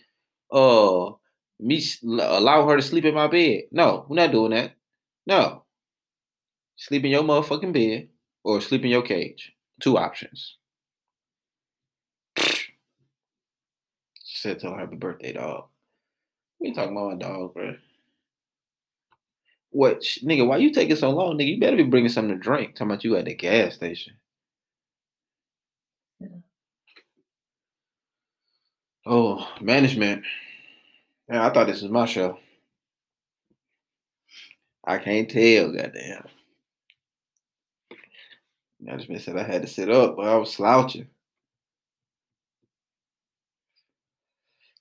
uh, 0.52 1.12
me 1.60 1.82
allow 2.02 2.66
her 2.68 2.76
to 2.76 2.82
sleep 2.82 3.04
in 3.04 3.14
my 3.14 3.28
bed. 3.28 3.64
No, 3.72 4.06
we're 4.08 4.16
not 4.16 4.32
doing 4.32 4.50
that. 4.52 4.72
No. 5.26 5.64
Sleep 6.76 7.04
in 7.04 7.10
your 7.10 7.22
motherfucking 7.22 7.72
bed 7.72 8.08
or 8.42 8.60
sleep 8.60 8.84
in 8.84 8.90
your 8.90 9.02
cage. 9.02 9.52
Two 9.80 9.98
options. 9.98 10.56
Said 14.24 14.60
to 14.60 14.70
her 14.70 14.78
happy 14.78 14.96
birthday, 14.96 15.32
dog. 15.32 15.66
We 16.60 16.72
talking 16.72 16.92
about 16.96 17.10
my 17.12 17.16
dog, 17.16 17.54
bro. 17.54 17.76
What, 19.70 20.00
nigga? 20.24 20.46
Why 20.46 20.56
you 20.58 20.72
taking 20.72 20.96
so 20.96 21.10
long, 21.10 21.38
nigga? 21.38 21.54
You 21.54 21.60
better 21.60 21.76
be 21.76 21.84
bringing 21.84 22.08
something 22.10 22.34
to 22.34 22.40
drink. 22.40 22.74
Talking 22.74 22.90
about 22.92 23.04
you 23.04 23.16
at 23.16 23.24
the 23.26 23.34
gas 23.34 23.74
station. 23.74 24.14
Oh, 29.06 29.48
management. 29.60 30.24
Yeah, 31.28 31.46
I 31.46 31.52
thought 31.52 31.66
this 31.66 31.82
was 31.82 31.90
my 31.90 32.06
show. 32.06 32.38
I 34.84 34.98
can't 34.98 35.30
tell, 35.30 35.72
goddamn. 35.72 36.26
Management 38.80 39.22
said 39.22 39.36
I 39.36 39.42
had 39.42 39.62
to 39.62 39.68
sit 39.68 39.90
up, 39.90 40.16
but 40.16 40.26
I 40.26 40.36
was 40.36 40.52
slouching. 40.52 41.06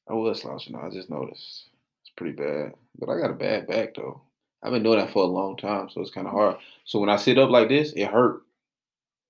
I 0.10 0.14
was 0.14 0.42
slouching. 0.42 0.76
I 0.76 0.90
just 0.90 1.10
noticed. 1.10 1.70
It's 2.02 2.12
pretty 2.16 2.36
bad. 2.36 2.74
But 2.98 3.10
I 3.10 3.20
got 3.20 3.32
a 3.32 3.36
bad 3.36 3.68
back 3.68 3.96
though. 3.96 4.22
I've 4.64 4.72
been 4.72 4.84
doing 4.84 5.00
that 5.00 5.12
for 5.12 5.24
a 5.24 5.28
long 5.28 5.56
time, 5.56 5.90
so 5.90 6.02
it's 6.02 6.12
kind 6.12 6.28
of 6.28 6.34
hard. 6.34 6.58
So 6.86 7.00
when 7.00 7.10
I 7.10 7.16
sit 7.18 7.38
up 7.38 7.50
like 7.50 7.70
this, 7.70 7.94
it 7.94 8.08
hurt. 8.08 8.42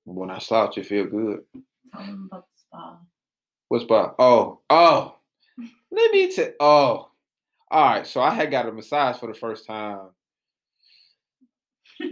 When 0.05 0.31
I 0.31 0.39
slouch, 0.39 0.77
it 0.77 0.85
feel 0.87 1.05
good. 1.05 1.43
Them 1.93 2.29
about 2.31 2.47
the 2.71 2.97
spa. 3.69 3.75
What 3.75 3.81
spot? 3.81 4.15
Oh, 4.19 4.59
oh. 4.69 5.15
Let 5.91 6.11
me 6.11 6.33
tell. 6.33 6.51
Oh, 6.59 7.11
all 7.71 7.85
right. 7.85 8.07
So 8.07 8.21
I 8.21 8.33
had 8.33 8.51
got 8.51 8.67
a 8.67 8.71
massage 8.71 9.17
for 9.17 9.27
the 9.27 9.33
first 9.37 9.65
time 9.65 10.09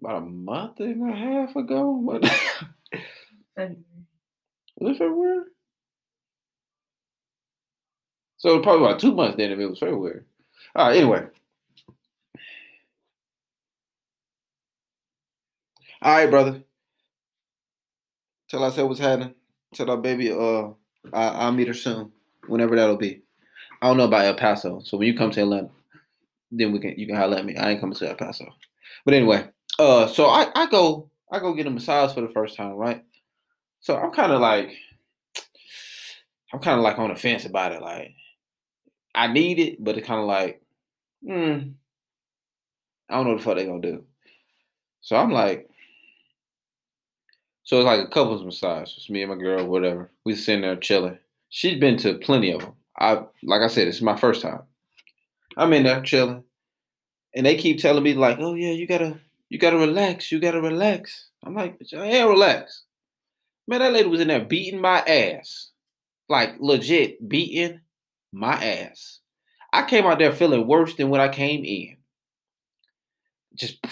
about 0.00 0.18
a 0.18 0.20
month 0.20 0.80
and 0.80 1.10
a 1.10 1.16
half 1.16 1.56
ago. 1.56 1.90
Was 3.56 4.92
it 4.92 4.98
February? 4.98 5.44
So 8.38 8.60
probably 8.60 8.86
about 8.86 9.00
two 9.00 9.14
months 9.14 9.36
then 9.36 9.50
if 9.52 9.58
it 9.58 9.66
was 9.66 9.78
February. 9.78 10.22
All 10.74 10.88
right. 10.88 10.96
Anyway. 10.96 11.26
All 16.02 16.14
right, 16.14 16.30
brother. 16.30 16.62
Tell 18.48 18.64
us 18.64 18.78
what's 18.78 18.98
happening. 18.98 19.34
Tell 19.74 19.90
our 19.90 19.96
baby 19.96 20.32
uh 20.32 20.68
I, 21.12 21.28
I'll 21.28 21.52
meet 21.52 21.68
her 21.68 21.74
soon, 21.74 22.12
whenever 22.46 22.76
that'll 22.76 22.96
be. 22.96 23.22
I 23.80 23.86
don't 23.86 23.96
know 23.96 24.04
about 24.04 24.26
El 24.26 24.34
Paso, 24.34 24.82
so 24.84 24.98
when 24.98 25.06
you 25.06 25.16
come 25.16 25.30
to 25.30 25.40
Atlanta, 25.40 25.70
then 26.50 26.72
we 26.72 26.78
can 26.78 26.98
you 26.98 27.06
can 27.06 27.16
holler 27.16 27.38
at 27.38 27.44
me. 27.44 27.56
I 27.56 27.70
ain't 27.70 27.80
coming 27.80 27.96
to 27.96 28.08
El 28.08 28.16
Paso, 28.16 28.46
but 29.04 29.14
anyway, 29.14 29.48
uh, 29.78 30.06
so 30.08 30.26
I 30.26 30.50
I 30.54 30.66
go 30.66 31.10
I 31.32 31.38
go 31.38 31.54
get 31.54 31.66
a 31.66 31.70
massage 31.70 32.12
for 32.12 32.20
the 32.20 32.28
first 32.28 32.56
time, 32.56 32.72
right? 32.72 33.04
So 33.80 33.96
I'm 33.96 34.10
kind 34.10 34.32
of 34.32 34.40
like 34.40 34.70
I'm 36.52 36.60
kind 36.60 36.76
of 36.76 36.84
like 36.84 36.98
on 36.98 37.10
the 37.10 37.16
fence 37.16 37.46
about 37.46 37.72
it. 37.72 37.80
Like 37.80 38.12
I 39.14 39.28
need 39.28 39.58
it, 39.58 39.82
but 39.82 39.96
it's 39.96 40.06
kind 40.06 40.20
of 40.20 40.26
like, 40.26 40.60
hmm, 41.24 41.70
I 43.08 43.14
don't 43.14 43.24
know 43.24 43.30
what 43.30 43.38
the 43.38 43.44
fuck 43.44 43.56
they 43.56 43.66
gonna 43.66 43.80
do. 43.80 44.04
So 45.00 45.16
I'm 45.16 45.30
like, 45.30 45.69
so 47.70 47.78
it's 47.78 47.86
like 47.86 48.00
a 48.00 48.08
couples 48.08 48.42
massage. 48.42 48.96
It's 48.96 49.08
me 49.08 49.22
and 49.22 49.30
my 49.30 49.38
girl, 49.38 49.64
whatever. 49.64 50.10
We 50.24 50.34
sitting 50.34 50.62
there 50.62 50.74
chilling. 50.74 51.16
She's 51.50 51.78
been 51.78 51.96
to 51.98 52.14
plenty 52.14 52.50
of 52.50 52.62
them. 52.62 52.72
I 52.98 53.22
like 53.44 53.62
I 53.62 53.68
said, 53.68 53.86
it's 53.86 54.02
my 54.02 54.16
first 54.16 54.42
time. 54.42 54.62
I'm 55.56 55.72
in 55.72 55.84
there 55.84 56.02
chilling, 56.02 56.42
and 57.32 57.46
they 57.46 57.56
keep 57.56 57.78
telling 57.78 58.02
me 58.02 58.14
like, 58.14 58.38
"Oh 58.40 58.54
yeah, 58.54 58.72
you 58.72 58.88
gotta, 58.88 59.20
you 59.50 59.60
gotta 59.60 59.76
relax, 59.76 60.32
you 60.32 60.40
gotta 60.40 60.60
relax." 60.60 61.28
I'm 61.44 61.54
like, 61.54 61.80
"Hell, 61.92 62.30
relax." 62.30 62.82
Man, 63.68 63.78
that 63.78 63.92
lady 63.92 64.08
was 64.08 64.20
in 64.20 64.26
there 64.26 64.44
beating 64.44 64.80
my 64.80 64.98
ass, 65.02 65.68
like 66.28 66.56
legit 66.58 67.28
beating 67.28 67.82
my 68.32 68.54
ass. 68.54 69.20
I 69.72 69.84
came 69.84 70.06
out 70.06 70.18
there 70.18 70.32
feeling 70.32 70.66
worse 70.66 70.96
than 70.96 71.08
when 71.08 71.20
I 71.20 71.28
came 71.28 71.64
in. 71.64 71.98
Just 73.54 73.86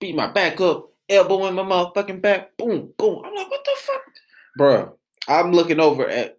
beat 0.00 0.14
my 0.14 0.30
back 0.30 0.60
up, 0.60 0.89
elbow 1.10 1.46
in 1.46 1.54
my 1.54 1.62
motherfucking 1.62 2.22
back, 2.22 2.56
boom, 2.56 2.92
boom. 2.96 3.22
I'm 3.24 3.34
like, 3.34 3.50
what 3.50 3.64
the 3.64 3.76
fuck, 3.76 4.02
bro? 4.56 4.96
I'm 5.28 5.52
looking 5.52 5.80
over 5.80 6.08
at 6.08 6.38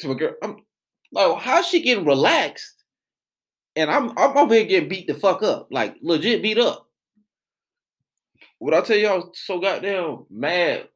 to 0.00 0.12
a 0.12 0.14
girl. 0.14 0.34
I'm 0.42 0.56
oh, 1.14 1.32
like, 1.32 1.42
how's 1.42 1.66
she 1.66 1.82
getting 1.82 2.06
relaxed? 2.06 2.84
And 3.74 3.90
I'm 3.90 4.16
I'm 4.16 4.36
over 4.36 4.54
here 4.54 4.64
getting 4.64 4.88
beat 4.88 5.06
the 5.06 5.14
fuck 5.14 5.42
up, 5.42 5.68
like 5.70 5.96
legit 6.00 6.42
beat 6.42 6.58
up. 6.58 6.88
What 8.58 8.74
I 8.74 8.80
tell 8.80 8.96
I 8.96 9.16
was 9.16 9.30
so 9.34 9.60
goddamn 9.60 10.24
mad, 10.30 10.88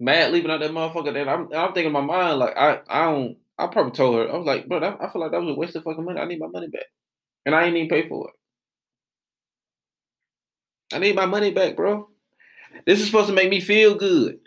mad 0.00 0.32
leaving 0.32 0.50
out 0.50 0.60
that 0.60 0.70
motherfucker. 0.70 1.12
Then 1.12 1.28
I'm 1.28 1.52
I'm 1.52 1.74
thinking 1.74 1.86
in 1.86 1.92
my 1.92 2.00
mind 2.00 2.38
like 2.38 2.56
I 2.56 2.80
I 2.88 3.04
don't. 3.04 3.36
I 3.58 3.66
probably 3.66 3.92
told 3.92 4.16
her 4.16 4.32
I 4.32 4.36
was 4.36 4.46
like, 4.46 4.66
bro, 4.66 4.80
that, 4.80 4.96
I 5.00 5.10
feel 5.10 5.20
like 5.20 5.30
that 5.32 5.40
was 5.40 5.50
a 5.50 5.58
waste 5.58 5.76
of 5.76 5.84
fucking 5.84 6.04
money. 6.04 6.18
I 6.18 6.24
need 6.24 6.40
my 6.40 6.48
money 6.48 6.68
back, 6.68 6.86
and 7.44 7.54
I 7.54 7.64
ain't 7.64 7.76
even 7.76 7.88
pay 7.88 8.08
for 8.08 8.28
it. 8.28 8.34
I 10.92 10.98
need 10.98 11.16
my 11.16 11.26
money 11.26 11.50
back, 11.50 11.76
bro. 11.76 12.08
This 12.86 13.00
is 13.00 13.06
supposed 13.06 13.28
to 13.28 13.34
make 13.34 13.50
me 13.50 13.60
feel 13.60 13.94
good. 13.94 14.38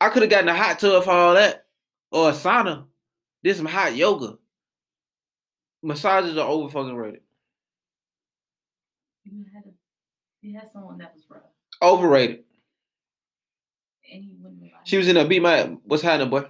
I 0.00 0.08
could 0.08 0.22
have 0.22 0.30
gotten 0.30 0.48
a 0.48 0.54
hot 0.54 0.78
tub 0.78 1.04
for 1.04 1.10
all 1.10 1.34
that 1.34 1.66
or 2.10 2.28
a 2.28 2.32
sauna. 2.32 2.84
Did 3.42 3.56
some 3.56 3.66
hot 3.66 3.96
yoga. 3.96 4.38
Massages 5.82 6.38
are 6.38 6.48
over 6.48 6.70
fucking 6.70 6.96
rated. 6.96 7.20
You 9.24 9.44
had 9.54 9.64
a, 9.64 9.70
you 10.42 10.58
had 10.58 10.70
someone 10.72 10.98
that 10.98 11.14
was 11.14 11.24
rough. 11.28 11.42
Overrated. 11.82 12.44
And 14.12 14.24
wouldn't 14.42 14.70
She 14.84 14.96
was 14.96 15.08
in 15.08 15.16
a 15.16 15.24
beat 15.24 15.42
my 15.42 15.76
what's 15.84 16.02
happening, 16.02 16.30
boy? 16.30 16.44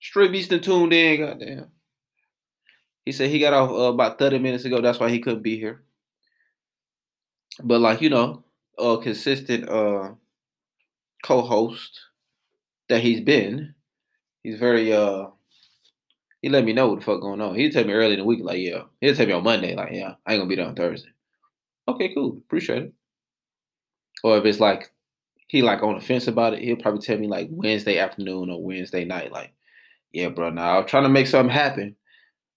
Straight 0.00 0.30
Beaston 0.30 0.62
tuned 0.62 0.92
in, 0.92 1.20
goddamn. 1.20 1.66
He 3.04 3.12
said 3.12 3.30
he 3.30 3.38
got 3.38 3.54
off 3.54 3.70
uh, 3.70 3.92
about 3.92 4.18
30 4.18 4.38
minutes 4.38 4.64
ago. 4.64 4.80
That's 4.80 5.00
why 5.00 5.10
he 5.10 5.18
couldn't 5.18 5.42
be 5.42 5.58
here. 5.58 5.82
But 7.62 7.80
like, 7.80 8.00
you 8.00 8.10
know, 8.10 8.44
a 8.78 8.98
consistent 8.98 9.68
uh 9.68 10.14
co-host 11.22 12.00
that 12.88 13.02
he's 13.02 13.20
been, 13.20 13.74
he's 14.42 14.58
very 14.58 14.92
uh 14.92 15.28
he 16.42 16.48
let 16.48 16.64
me 16.64 16.72
know 16.72 16.88
what 16.88 17.00
the 17.00 17.04
fuck 17.04 17.20
going 17.20 17.40
on. 17.40 17.54
He'd 17.56 17.72
tell 17.72 17.84
me 17.84 17.92
early 17.92 18.14
in 18.14 18.20
the 18.20 18.24
week, 18.24 18.40
like, 18.42 18.58
yeah. 18.60 18.82
He'll 19.00 19.14
tell 19.14 19.26
me 19.26 19.32
on 19.32 19.42
Monday, 19.42 19.74
like, 19.74 19.92
yeah, 19.92 20.14
I 20.26 20.32
ain't 20.34 20.40
gonna 20.40 20.48
be 20.48 20.56
there 20.56 20.66
on 20.66 20.74
Thursday. 20.76 21.10
Okay, 21.88 22.14
cool. 22.14 22.38
Appreciate 22.38 22.82
it. 22.84 22.92
Or 24.22 24.38
if 24.38 24.44
it's 24.44 24.60
like 24.60 24.92
he 25.48 25.62
like 25.62 25.82
on 25.82 25.96
the 25.96 26.00
fence 26.04 26.28
about 26.28 26.54
it, 26.54 26.60
he'll 26.62 26.76
probably 26.76 27.00
tell 27.00 27.18
me 27.18 27.26
like 27.28 27.48
Wednesday 27.50 27.98
afternoon 27.98 28.50
or 28.50 28.62
Wednesday 28.62 29.04
night, 29.04 29.32
like, 29.32 29.52
yeah, 30.12 30.28
bro, 30.28 30.50
now 30.50 30.76
I 30.76 30.80
was 30.80 30.90
trying 30.90 31.04
to 31.04 31.08
make 31.10 31.26
something 31.26 31.54
happen, 31.54 31.96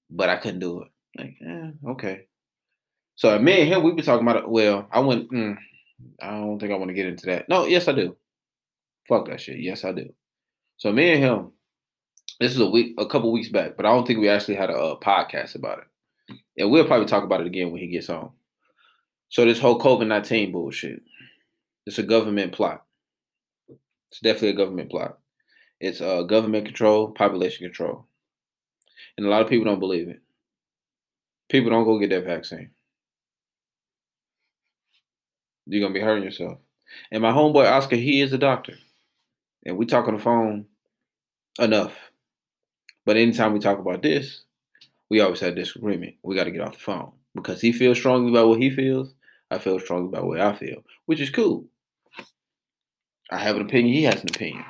but 0.09 0.29
I 0.29 0.37
couldn't 0.37 0.59
do 0.61 0.83
it. 0.83 0.89
Like, 1.17 1.35
yeah, 1.41 1.71
okay. 1.91 2.27
So 3.21 3.37
me 3.37 3.61
and 3.61 3.69
him, 3.71 3.83
we've 3.83 3.95
been 3.95 4.03
talking 4.03 4.27
about 4.27 4.43
it. 4.43 4.49
Well, 4.49 4.87
I 4.91 4.99
went. 4.99 5.29
Mm, 5.29 5.55
I 6.19 6.31
don't 6.31 6.57
think 6.57 6.71
I 6.71 6.75
want 6.75 6.89
to 6.89 6.95
get 6.95 7.05
into 7.05 7.27
that. 7.27 7.47
No, 7.47 7.65
yes, 7.67 7.87
I 7.87 7.91
do. 7.91 8.17
Fuck 9.07 9.27
that 9.27 9.39
shit. 9.39 9.59
Yes, 9.59 9.85
I 9.85 9.91
do. 9.91 10.11
So 10.77 10.91
me 10.91 11.11
and 11.11 11.23
him, 11.23 11.51
This 12.39 12.51
is 12.53 12.59
a 12.59 12.65
week, 12.67 12.95
a 12.97 13.05
couple 13.05 13.31
weeks 13.31 13.49
back, 13.49 13.77
but 13.77 13.85
I 13.85 13.89
don't 13.89 14.07
think 14.07 14.17
we 14.17 14.27
actually 14.27 14.55
had 14.55 14.71
a, 14.71 14.75
uh 14.75 14.99
podcast 14.99 15.53
about 15.53 15.77
it. 15.77 16.37
And 16.57 16.71
we'll 16.71 16.87
probably 16.87 17.05
talk 17.05 17.23
about 17.23 17.41
it 17.41 17.45
again 17.45 17.69
when 17.71 17.79
he 17.79 17.89
gets 17.89 18.07
home. 18.07 18.31
So 19.29 19.45
this 19.45 19.59
whole 19.59 19.77
COVID 19.77 20.07
nineteen 20.07 20.51
bullshit, 20.51 21.03
it's 21.85 21.99
a 21.99 22.03
government 22.03 22.53
plot. 22.53 22.83
It's 24.09 24.19
definitely 24.21 24.49
a 24.49 24.53
government 24.65 24.89
plot. 24.89 25.19
It's 25.79 26.01
uh, 26.01 26.23
government 26.23 26.65
control, 26.65 27.11
population 27.11 27.67
control, 27.67 28.07
and 29.15 29.27
a 29.27 29.29
lot 29.29 29.43
of 29.43 29.47
people 29.47 29.65
don't 29.65 29.79
believe 29.79 30.09
it. 30.09 30.21
People 31.49 31.69
don't 31.69 31.85
go 31.85 31.99
get 31.99 32.09
that 32.09 32.25
vaccine. 32.25 32.71
You're 35.65 35.81
gonna 35.81 35.93
be 35.93 35.99
hurting 35.99 36.23
yourself. 36.23 36.57
And 37.11 37.21
my 37.21 37.31
homeboy 37.31 37.69
Oscar, 37.69 37.95
he 37.95 38.21
is 38.21 38.33
a 38.33 38.37
doctor, 38.37 38.73
and 39.65 39.77
we 39.77 39.85
talk 39.85 40.07
on 40.07 40.15
the 40.15 40.21
phone 40.21 40.65
enough. 41.59 41.93
But 43.05 43.17
anytime 43.17 43.53
we 43.53 43.59
talk 43.59 43.79
about 43.79 44.01
this, 44.01 44.43
we 45.09 45.19
always 45.21 45.39
have 45.39 45.55
disagreement. 45.55 46.15
We 46.23 46.35
got 46.35 46.45
to 46.45 46.51
get 46.51 46.61
off 46.61 46.73
the 46.73 46.79
phone 46.79 47.11
because 47.35 47.61
he 47.61 47.71
feels 47.71 47.97
strongly 47.97 48.31
about 48.31 48.47
what 48.47 48.61
he 48.61 48.69
feels. 48.69 49.13
I 49.49 49.57
feel 49.57 49.79
strongly 49.79 50.07
about 50.07 50.25
what 50.25 50.39
I 50.39 50.53
feel, 50.53 50.83
which 51.05 51.19
is 51.19 51.29
cool. 51.29 51.65
I 53.29 53.37
have 53.37 53.55
an 53.55 53.63
opinion. 53.63 53.93
He 53.93 54.03
has 54.03 54.21
an 54.21 54.29
opinion. 54.29 54.65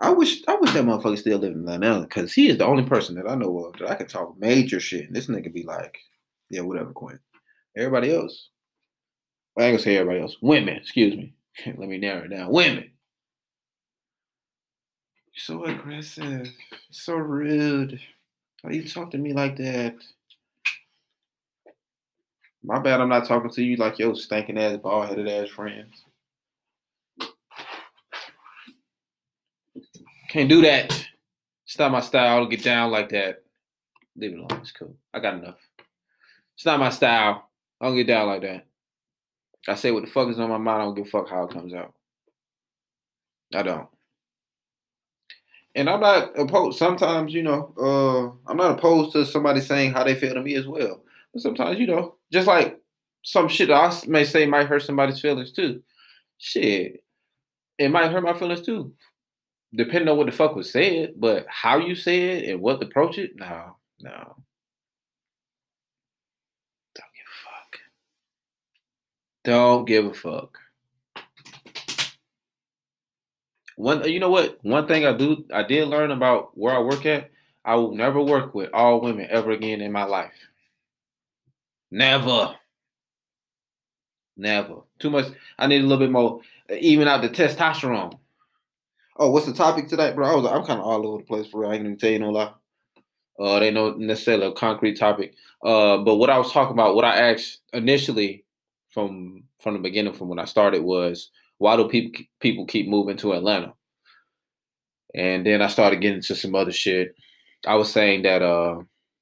I 0.00 0.10
wish 0.10 0.42
I 0.46 0.54
wish 0.56 0.72
that 0.72 0.84
motherfucker 0.84 1.18
still 1.18 1.38
living 1.38 1.64
in 1.64 1.68
Atlanta 1.68 2.02
because 2.02 2.32
he 2.32 2.48
is 2.48 2.56
the 2.56 2.66
only 2.66 2.84
person 2.84 3.16
that 3.16 3.28
I 3.28 3.34
know 3.34 3.64
of 3.64 3.78
that 3.78 3.90
I 3.90 3.94
can 3.96 4.06
talk 4.06 4.38
major 4.38 4.78
shit. 4.78 5.06
And 5.06 5.16
this 5.16 5.26
nigga 5.26 5.52
be 5.52 5.64
like, 5.64 5.98
yeah, 6.50 6.60
whatever, 6.60 6.92
Quinn. 6.92 7.18
Everybody 7.76 8.14
else, 8.14 8.50
I 9.58 9.62
ain't 9.62 9.72
gonna 9.72 9.78
say 9.82 9.96
everybody 9.96 10.20
else. 10.20 10.36
Women, 10.40 10.76
excuse 10.76 11.16
me. 11.16 11.32
Let 11.66 11.88
me 11.88 11.98
narrow 11.98 12.24
it 12.24 12.30
down. 12.30 12.50
Women. 12.50 12.90
You're 15.32 15.34
so 15.34 15.64
aggressive. 15.64 16.48
So 16.90 17.14
rude. 17.14 18.00
Why 18.62 18.70
you 18.70 18.88
talk 18.88 19.10
to 19.10 19.18
me 19.18 19.32
like 19.32 19.56
that? 19.56 19.96
My 22.62 22.78
bad, 22.78 23.00
I'm 23.00 23.08
not 23.08 23.26
talking 23.26 23.50
to 23.50 23.62
you 23.64 23.76
like 23.76 23.98
your 23.98 24.14
stinking 24.14 24.58
ass, 24.58 24.78
bald 24.78 25.08
headed 25.08 25.28
ass 25.28 25.48
friends. 25.48 26.04
Can't 30.28 30.48
do 30.48 30.62
that. 30.62 30.92
It's 31.64 31.78
not 31.78 31.92
my 31.92 32.00
style. 32.00 32.40
Don't 32.40 32.50
get 32.50 32.62
down 32.62 32.90
like 32.90 33.08
that. 33.10 33.42
Leave 34.16 34.32
it 34.32 34.38
alone. 34.38 34.60
It's 34.60 34.72
cool. 34.72 34.94
I 35.14 35.20
got 35.20 35.34
enough. 35.34 35.58
It's 36.54 36.66
not 36.66 36.80
my 36.80 36.90
style. 36.90 37.48
I 37.80 37.86
don't 37.86 37.96
get 37.96 38.06
down 38.06 38.26
like 38.26 38.42
that. 38.42 38.66
I 39.66 39.74
say 39.74 39.90
what 39.90 40.04
the 40.04 40.10
fuck 40.10 40.28
is 40.28 40.38
on 40.38 40.50
my 40.50 40.58
mind. 40.58 40.82
I 40.82 40.84
don't 40.84 40.94
give 40.94 41.06
a 41.06 41.10
fuck 41.10 41.28
how 41.28 41.44
it 41.44 41.52
comes 41.52 41.74
out. 41.74 41.94
I 43.54 43.62
don't. 43.62 43.88
And 45.74 45.88
I'm 45.88 46.00
not 46.00 46.38
opposed. 46.38 46.78
Sometimes, 46.78 47.32
you 47.32 47.42
know, 47.42 47.74
uh, 47.80 48.50
I'm 48.50 48.56
not 48.56 48.78
opposed 48.78 49.12
to 49.12 49.24
somebody 49.24 49.60
saying 49.60 49.92
how 49.92 50.04
they 50.04 50.14
feel 50.14 50.34
to 50.34 50.42
me 50.42 50.54
as 50.54 50.66
well. 50.66 51.02
But 51.32 51.42
sometimes, 51.42 51.78
you 51.78 51.86
know, 51.86 52.16
just 52.32 52.46
like 52.46 52.80
some 53.22 53.48
shit 53.48 53.70
I 53.70 53.92
may 54.06 54.24
say 54.24 54.46
might 54.46 54.66
hurt 54.66 54.82
somebody's 54.82 55.20
feelings 55.20 55.52
too. 55.52 55.82
Shit, 56.38 57.02
it 57.78 57.90
might 57.90 58.10
hurt 58.10 58.22
my 58.22 58.38
feelings 58.38 58.62
too 58.62 58.92
depending 59.74 60.08
on 60.08 60.16
what 60.16 60.26
the 60.26 60.32
fuck 60.32 60.54
was 60.56 60.72
said, 60.72 61.14
but 61.16 61.46
how 61.48 61.78
you 61.78 61.94
say 61.94 62.38
it 62.38 62.50
and 62.50 62.60
what 62.60 62.82
approach 62.82 63.18
it, 63.18 63.32
no, 63.36 63.76
no. 64.00 64.34
Don't 66.94 67.12
give 67.14 67.26
a 67.26 67.38
fuck. 67.44 67.78
Don't 69.44 69.84
give 69.84 70.06
a 70.06 70.14
fuck. 70.14 70.58
One, 73.76 74.08
you 74.08 74.18
know 74.18 74.30
what? 74.30 74.58
One 74.62 74.88
thing 74.88 75.06
I 75.06 75.12
do, 75.12 75.44
I 75.54 75.62
did 75.62 75.86
learn 75.88 76.10
about 76.10 76.56
where 76.58 76.74
I 76.74 76.80
work 76.80 77.06
at. 77.06 77.30
I 77.64 77.76
will 77.76 77.94
never 77.94 78.20
work 78.20 78.54
with 78.54 78.70
all 78.74 79.00
women 79.00 79.28
ever 79.30 79.52
again 79.52 79.80
in 79.80 79.92
my 79.92 80.04
life. 80.04 80.32
Never. 81.90 82.56
Never. 84.36 84.80
Too 84.98 85.10
much. 85.10 85.26
I 85.58 85.66
need 85.66 85.80
a 85.80 85.86
little 85.86 85.98
bit 85.98 86.10
more, 86.10 86.40
even 86.70 87.08
out 87.08 87.22
the 87.22 87.28
testosterone. 87.28 88.18
Oh, 89.16 89.30
what's 89.30 89.46
the 89.46 89.52
topic 89.52 89.88
tonight, 89.88 90.14
bro? 90.14 90.26
I 90.26 90.34
was, 90.34 90.46
I'm 90.46 90.64
kind 90.64 90.80
of 90.80 90.86
all 90.86 91.06
over 91.06 91.18
the 91.18 91.24
place 91.24 91.46
for 91.46 91.60
real. 91.60 91.70
I 91.70 91.74
ain't 91.74 91.84
gonna 91.84 91.96
tell 91.96 92.10
you 92.10 92.20
no 92.20 92.30
lie. 92.30 92.52
Uh, 93.38 93.58
they 93.60 93.70
know 93.70 93.92
necessarily 93.92 94.46
a 94.46 94.52
concrete 94.52 94.98
topic. 94.98 95.34
Uh, 95.62 95.98
but 95.98 96.16
what 96.16 96.30
I 96.30 96.38
was 96.38 96.52
talking 96.52 96.72
about, 96.72 96.94
what 96.94 97.04
I 97.04 97.30
asked 97.30 97.60
initially 97.72 98.44
from 98.90 99.44
from 99.60 99.74
the 99.74 99.80
beginning, 99.80 100.12
from 100.14 100.28
when 100.28 100.38
I 100.38 100.44
started, 100.44 100.82
was 100.82 101.30
why 101.58 101.76
do 101.76 101.88
people 101.88 102.24
people 102.40 102.66
keep 102.66 102.88
moving 102.88 103.16
to 103.18 103.32
Atlanta? 103.32 103.74
And 105.14 105.44
then 105.46 105.62
I 105.62 105.68
started 105.68 106.00
getting 106.00 106.18
into 106.18 106.34
some 106.34 106.54
other 106.54 106.72
shit. 106.72 107.14
I 107.66 107.74
was 107.74 107.90
saying 107.90 108.22
that 108.22 108.42
uh, 108.42 108.80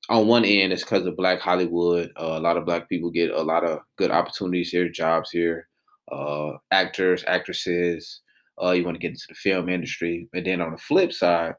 on 0.09 0.27
one 0.27 0.45
end, 0.45 0.73
it's 0.73 0.83
because 0.83 1.07
of 1.07 1.17
Black 1.17 1.41
Hollywood. 1.41 2.11
Uh, 2.21 2.37
a 2.37 2.41
lot 2.41 2.57
of 2.57 2.67
Black 2.67 2.89
people 2.89 3.11
get 3.11 3.31
a 3.31 3.43
lot 3.43 3.65
of 3.65 3.81
good 3.97 4.11
opportunities 4.11 4.71
here, 4.71 4.89
jobs 4.89 5.31
here, 5.31 5.69
uh, 6.13 6.53
actors, 6.71 7.25
actresses, 7.27 8.21
uh, 8.63 8.71
you 8.71 8.85
want 8.85 8.95
to 8.95 9.01
get 9.01 9.11
into 9.11 9.27
the 9.29 9.35
film 9.35 9.69
industry. 9.69 10.29
And 10.33 10.47
then 10.47 10.61
on 10.61 10.73
the 10.73 10.79
flip 10.79 11.13
side, 11.13 11.55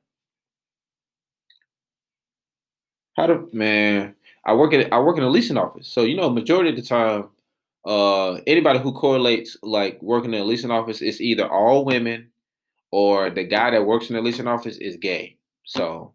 how 3.16 3.28
do 3.28 3.50
man? 3.52 4.16
I 4.46 4.54
work 4.54 4.74
at 4.74 4.94
I 4.94 5.00
work 5.00 5.18
in 5.18 5.24
a 5.24 5.30
leasing 5.30 5.58
office, 5.58 5.88
so 5.88 6.04
you 6.04 6.16
know, 6.16 6.30
majority 6.30 6.70
of 6.70 6.76
the 6.76 6.82
time, 6.82 7.30
uh, 7.88 8.42
anybody 8.46 8.80
who 8.80 8.92
correlates 8.92 9.56
like 9.64 9.98
working 10.02 10.34
in 10.34 10.42
a 10.42 10.44
leasing 10.44 10.72
office 10.72 11.02
is 11.02 11.22
either 11.22 11.48
all 11.48 11.86
women 11.86 12.30
or 12.92 13.30
the 13.30 13.46
guy 13.46 13.72
that 13.72 13.86
works 13.86 14.10
in 14.10 14.18
the 14.18 14.22
leasing 14.22 14.46
office 14.46 14.76
is 14.78 14.98
gay. 14.98 15.38
So, 15.64 16.14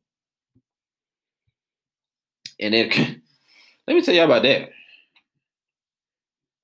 and 2.61 2.75
then 2.75 2.91
let 3.89 3.95
me 3.95 4.03
tell 4.03 4.15
you 4.15 4.23
about 4.23 4.43
that. 4.43 4.69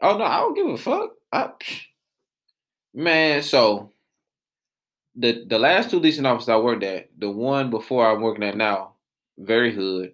Oh 0.03 0.19
no, 0.19 0.25
I 0.25 0.41
don't 0.41 0.55
give 0.55 0.67
a 0.67 0.77
fuck. 0.77 1.11
I, 1.33 1.53
man, 2.93 3.43
so 3.43 3.93
the 5.17 5.47
the 5.49 5.59
last 5.59 5.91
two 5.91 6.01
leasing 6.01 6.27
offices 6.27 6.51
I 6.51 6.59
worked 6.59 6.85
at, 6.85 7.09
the 7.19 7.31
one 7.31 7.71
before 7.71 8.07
I'm 8.07 8.21
working 8.21 8.45
at 8.45 8.59
now, 8.59 8.93
very 9.39 9.75
hood, 9.75 10.13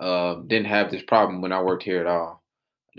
uh, 0.00 0.36
didn't 0.46 0.68
have 0.68 0.90
this 0.90 1.02
problem 1.02 1.42
when 1.42 1.52
I 1.52 1.60
worked 1.60 1.82
here 1.82 2.00
at 2.00 2.06
all. 2.06 2.39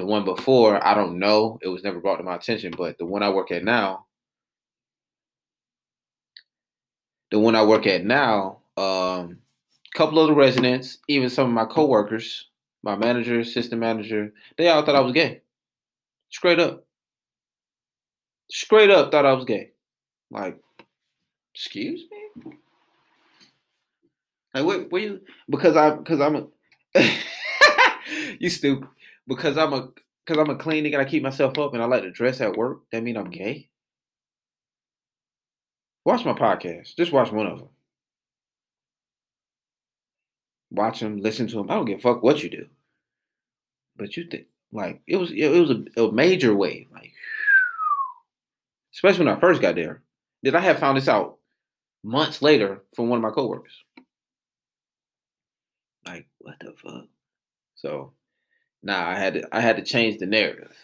The 0.01 0.07
one 0.07 0.25
before, 0.25 0.83
I 0.85 0.95
don't 0.95 1.19
know, 1.19 1.59
it 1.61 1.67
was 1.67 1.83
never 1.83 1.99
brought 1.99 2.17
to 2.17 2.23
my 2.23 2.35
attention, 2.35 2.73
but 2.75 2.97
the 2.97 3.05
one 3.05 3.21
I 3.21 3.29
work 3.29 3.51
at 3.51 3.63
now, 3.63 4.07
the 7.29 7.37
one 7.37 7.55
I 7.55 7.63
work 7.63 7.85
at 7.85 8.03
now, 8.03 8.61
um, 8.77 9.37
a 9.93 9.97
couple 9.97 10.19
of 10.19 10.27
the 10.27 10.33
residents, 10.33 10.97
even 11.07 11.29
some 11.29 11.45
of 11.47 11.53
my 11.53 11.65
coworkers, 11.65 12.49
my 12.81 12.95
manager, 12.95 13.39
assistant 13.39 13.79
manager, 13.79 14.33
they 14.57 14.69
all 14.69 14.83
thought 14.83 14.95
I 14.95 15.01
was 15.01 15.13
gay. 15.13 15.41
Straight 16.31 16.59
up. 16.59 16.83
Straight 18.49 18.89
up 18.89 19.11
thought 19.11 19.27
I 19.27 19.33
was 19.33 19.45
gay. 19.45 19.73
Like, 20.31 20.59
Excuse 21.53 22.05
me? 22.09 22.53
Like 24.55 24.65
what? 24.65 24.91
What 24.91 25.01
you? 25.03 25.21
Because 25.49 25.75
I 25.75 25.91
because 25.91 26.19
I'm 26.19 26.35
a 26.35 26.47
you 28.39 28.49
stupid. 28.49 28.89
Because 29.31 29.57
I'm 29.57 29.73
a 29.73 29.89
because 30.25 30.41
I'm 30.41 30.49
a 30.49 30.57
clean 30.57 30.83
nigga. 30.83 30.99
I 30.99 31.05
keep 31.05 31.23
myself 31.23 31.57
up 31.57 31.73
and 31.73 31.81
I 31.81 31.85
like 31.85 32.03
to 32.03 32.11
dress 32.11 32.41
at 32.41 32.57
work. 32.57 32.81
That 32.91 33.03
mean 33.03 33.17
I'm 33.17 33.29
gay. 33.29 33.69
Watch 36.03 36.25
my 36.25 36.33
podcast. 36.33 36.95
Just 36.97 37.11
watch 37.11 37.31
one 37.31 37.47
of 37.47 37.59
them. 37.59 37.69
Watch 40.71 40.99
them. 40.99 41.17
Listen 41.21 41.47
to 41.47 41.55
them. 41.55 41.71
I 41.71 41.75
don't 41.75 41.85
give 41.85 41.99
a 41.99 42.01
fuck 42.01 42.23
what 42.23 42.43
you 42.43 42.49
do. 42.49 42.67
But 43.95 44.17
you 44.17 44.25
think 44.29 44.47
like 44.73 45.01
it 45.07 45.17
was 45.17 45.31
it 45.31 45.49
was 45.49 45.71
a, 45.71 46.03
a 46.03 46.11
major 46.11 46.55
wave 46.55 46.87
like 46.93 47.11
especially 48.93 49.25
when 49.25 49.35
I 49.35 49.39
first 49.39 49.61
got 49.61 49.75
there. 49.75 50.01
Did 50.43 50.55
I 50.55 50.59
have 50.59 50.79
found 50.79 50.97
this 50.97 51.07
out 51.07 51.37
months 52.03 52.41
later 52.41 52.83
from 52.95 53.09
one 53.09 53.17
of 53.17 53.23
my 53.23 53.31
coworkers. 53.31 53.83
Like, 56.05 56.27
what 56.39 56.55
the 56.59 56.73
fuck? 56.83 57.05
So 57.75 58.13
nah, 58.83 59.09
I 59.09 59.17
had 59.17 59.33
to 59.35 59.55
I 59.55 59.61
had 59.61 59.77
to 59.77 59.83
change 59.83 60.19
the 60.19 60.25
narrative. 60.25 60.75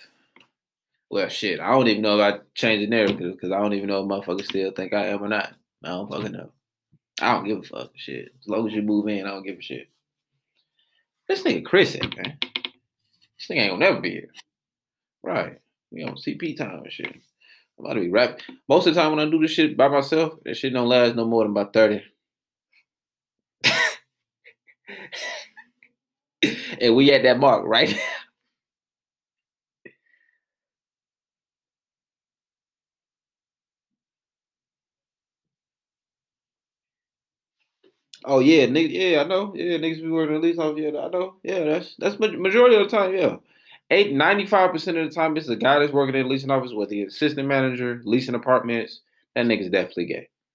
Well 1.09 1.29
shit, 1.29 1.59
I 1.59 1.71
don't 1.71 1.87
even 1.87 2.01
know 2.01 2.19
if 2.19 2.35
I 2.35 2.39
changed 2.55 2.83
the 2.83 2.95
narrative 2.95 3.33
because 3.33 3.51
I 3.51 3.59
don't 3.59 3.73
even 3.73 3.87
know 3.87 4.03
if 4.03 4.09
motherfuckers 4.09 4.45
still 4.45 4.71
think 4.71 4.93
I 4.93 5.07
am 5.07 5.23
or 5.23 5.29
not. 5.29 5.53
I 5.83 5.89
don't 5.89 6.11
fucking 6.11 6.31
know. 6.31 6.51
I 7.21 7.33
don't 7.33 7.45
give 7.45 7.59
a 7.59 7.63
fuck 7.63 7.91
shit. 7.95 8.29
As 8.39 8.47
long 8.47 8.67
as 8.67 8.73
you 8.73 8.81
move 8.81 9.07
in, 9.07 9.25
I 9.25 9.31
don't 9.31 9.45
give 9.45 9.57
a 9.57 9.61
shit. 9.61 9.89
This 11.27 11.43
nigga 11.43 11.65
Chris 11.65 11.95
in, 11.95 12.09
man. 12.15 12.37
This 12.41 13.47
nigga 13.49 13.57
ain't 13.57 13.71
gonna 13.71 13.85
never 13.85 14.01
be 14.01 14.11
here. 14.11 14.29
Right. 15.23 15.59
We 15.91 16.03
on 16.03 16.15
CP 16.15 16.57
time 16.57 16.83
and 16.83 16.91
shit. 16.91 17.15
I'm 17.77 17.85
about 17.85 17.93
to 17.93 18.01
be 18.01 18.09
rapping. 18.09 18.43
Most 18.67 18.87
of 18.87 18.95
the 18.95 19.01
time 19.01 19.11
when 19.11 19.25
I 19.25 19.29
do 19.29 19.39
this 19.39 19.51
shit 19.51 19.77
by 19.77 19.87
myself, 19.87 20.33
that 20.43 20.55
shit 20.57 20.73
don't 20.73 20.87
last 20.87 21.15
no 21.15 21.25
more 21.25 21.43
than 21.43 21.51
about 21.51 21.73
30. 21.73 22.03
and 26.81 26.95
we 26.95 27.11
at 27.11 27.23
that 27.23 27.39
mark, 27.39 27.63
right? 27.65 27.89
now. 27.89 28.01
Oh 38.25 38.39
yeah, 38.39 38.65
yeah, 38.65 39.21
I 39.21 39.23
know. 39.25 39.53
Yeah, 39.55 39.77
niggas 39.77 40.01
be 40.01 40.09
working 40.09 40.35
at 40.35 40.41
least 40.41 40.59
off. 40.59 40.73
Oh, 40.73 40.77
yeah, 40.77 40.89
I 40.99 41.09
know. 41.09 41.35
Yeah, 41.43 41.63
that's 41.63 41.95
that's 41.97 42.19
ma- 42.19 42.27
majority 42.27 42.75
of 42.75 42.89
the 42.89 42.97
time. 42.97 43.13
Yeah, 43.15 43.37
eight 43.91 44.13
ninety 44.13 44.45
five 44.45 44.71
percent 44.71 44.97
of 44.97 45.07
the 45.07 45.13
time, 45.15 45.37
it's 45.37 45.47
the 45.47 45.55
guy 45.55 45.79
that's 45.79 45.93
working 45.93 46.15
in 46.15 46.27
leasing 46.27 46.51
office 46.51 46.73
with 46.73 46.89
the 46.89 47.03
assistant 47.03 47.47
manager, 47.47 48.01
leasing 48.05 48.35
apartments. 48.35 49.01
That 49.35 49.45
nigga's 49.45 49.69
definitely 49.69 50.05
gay. 50.05 50.29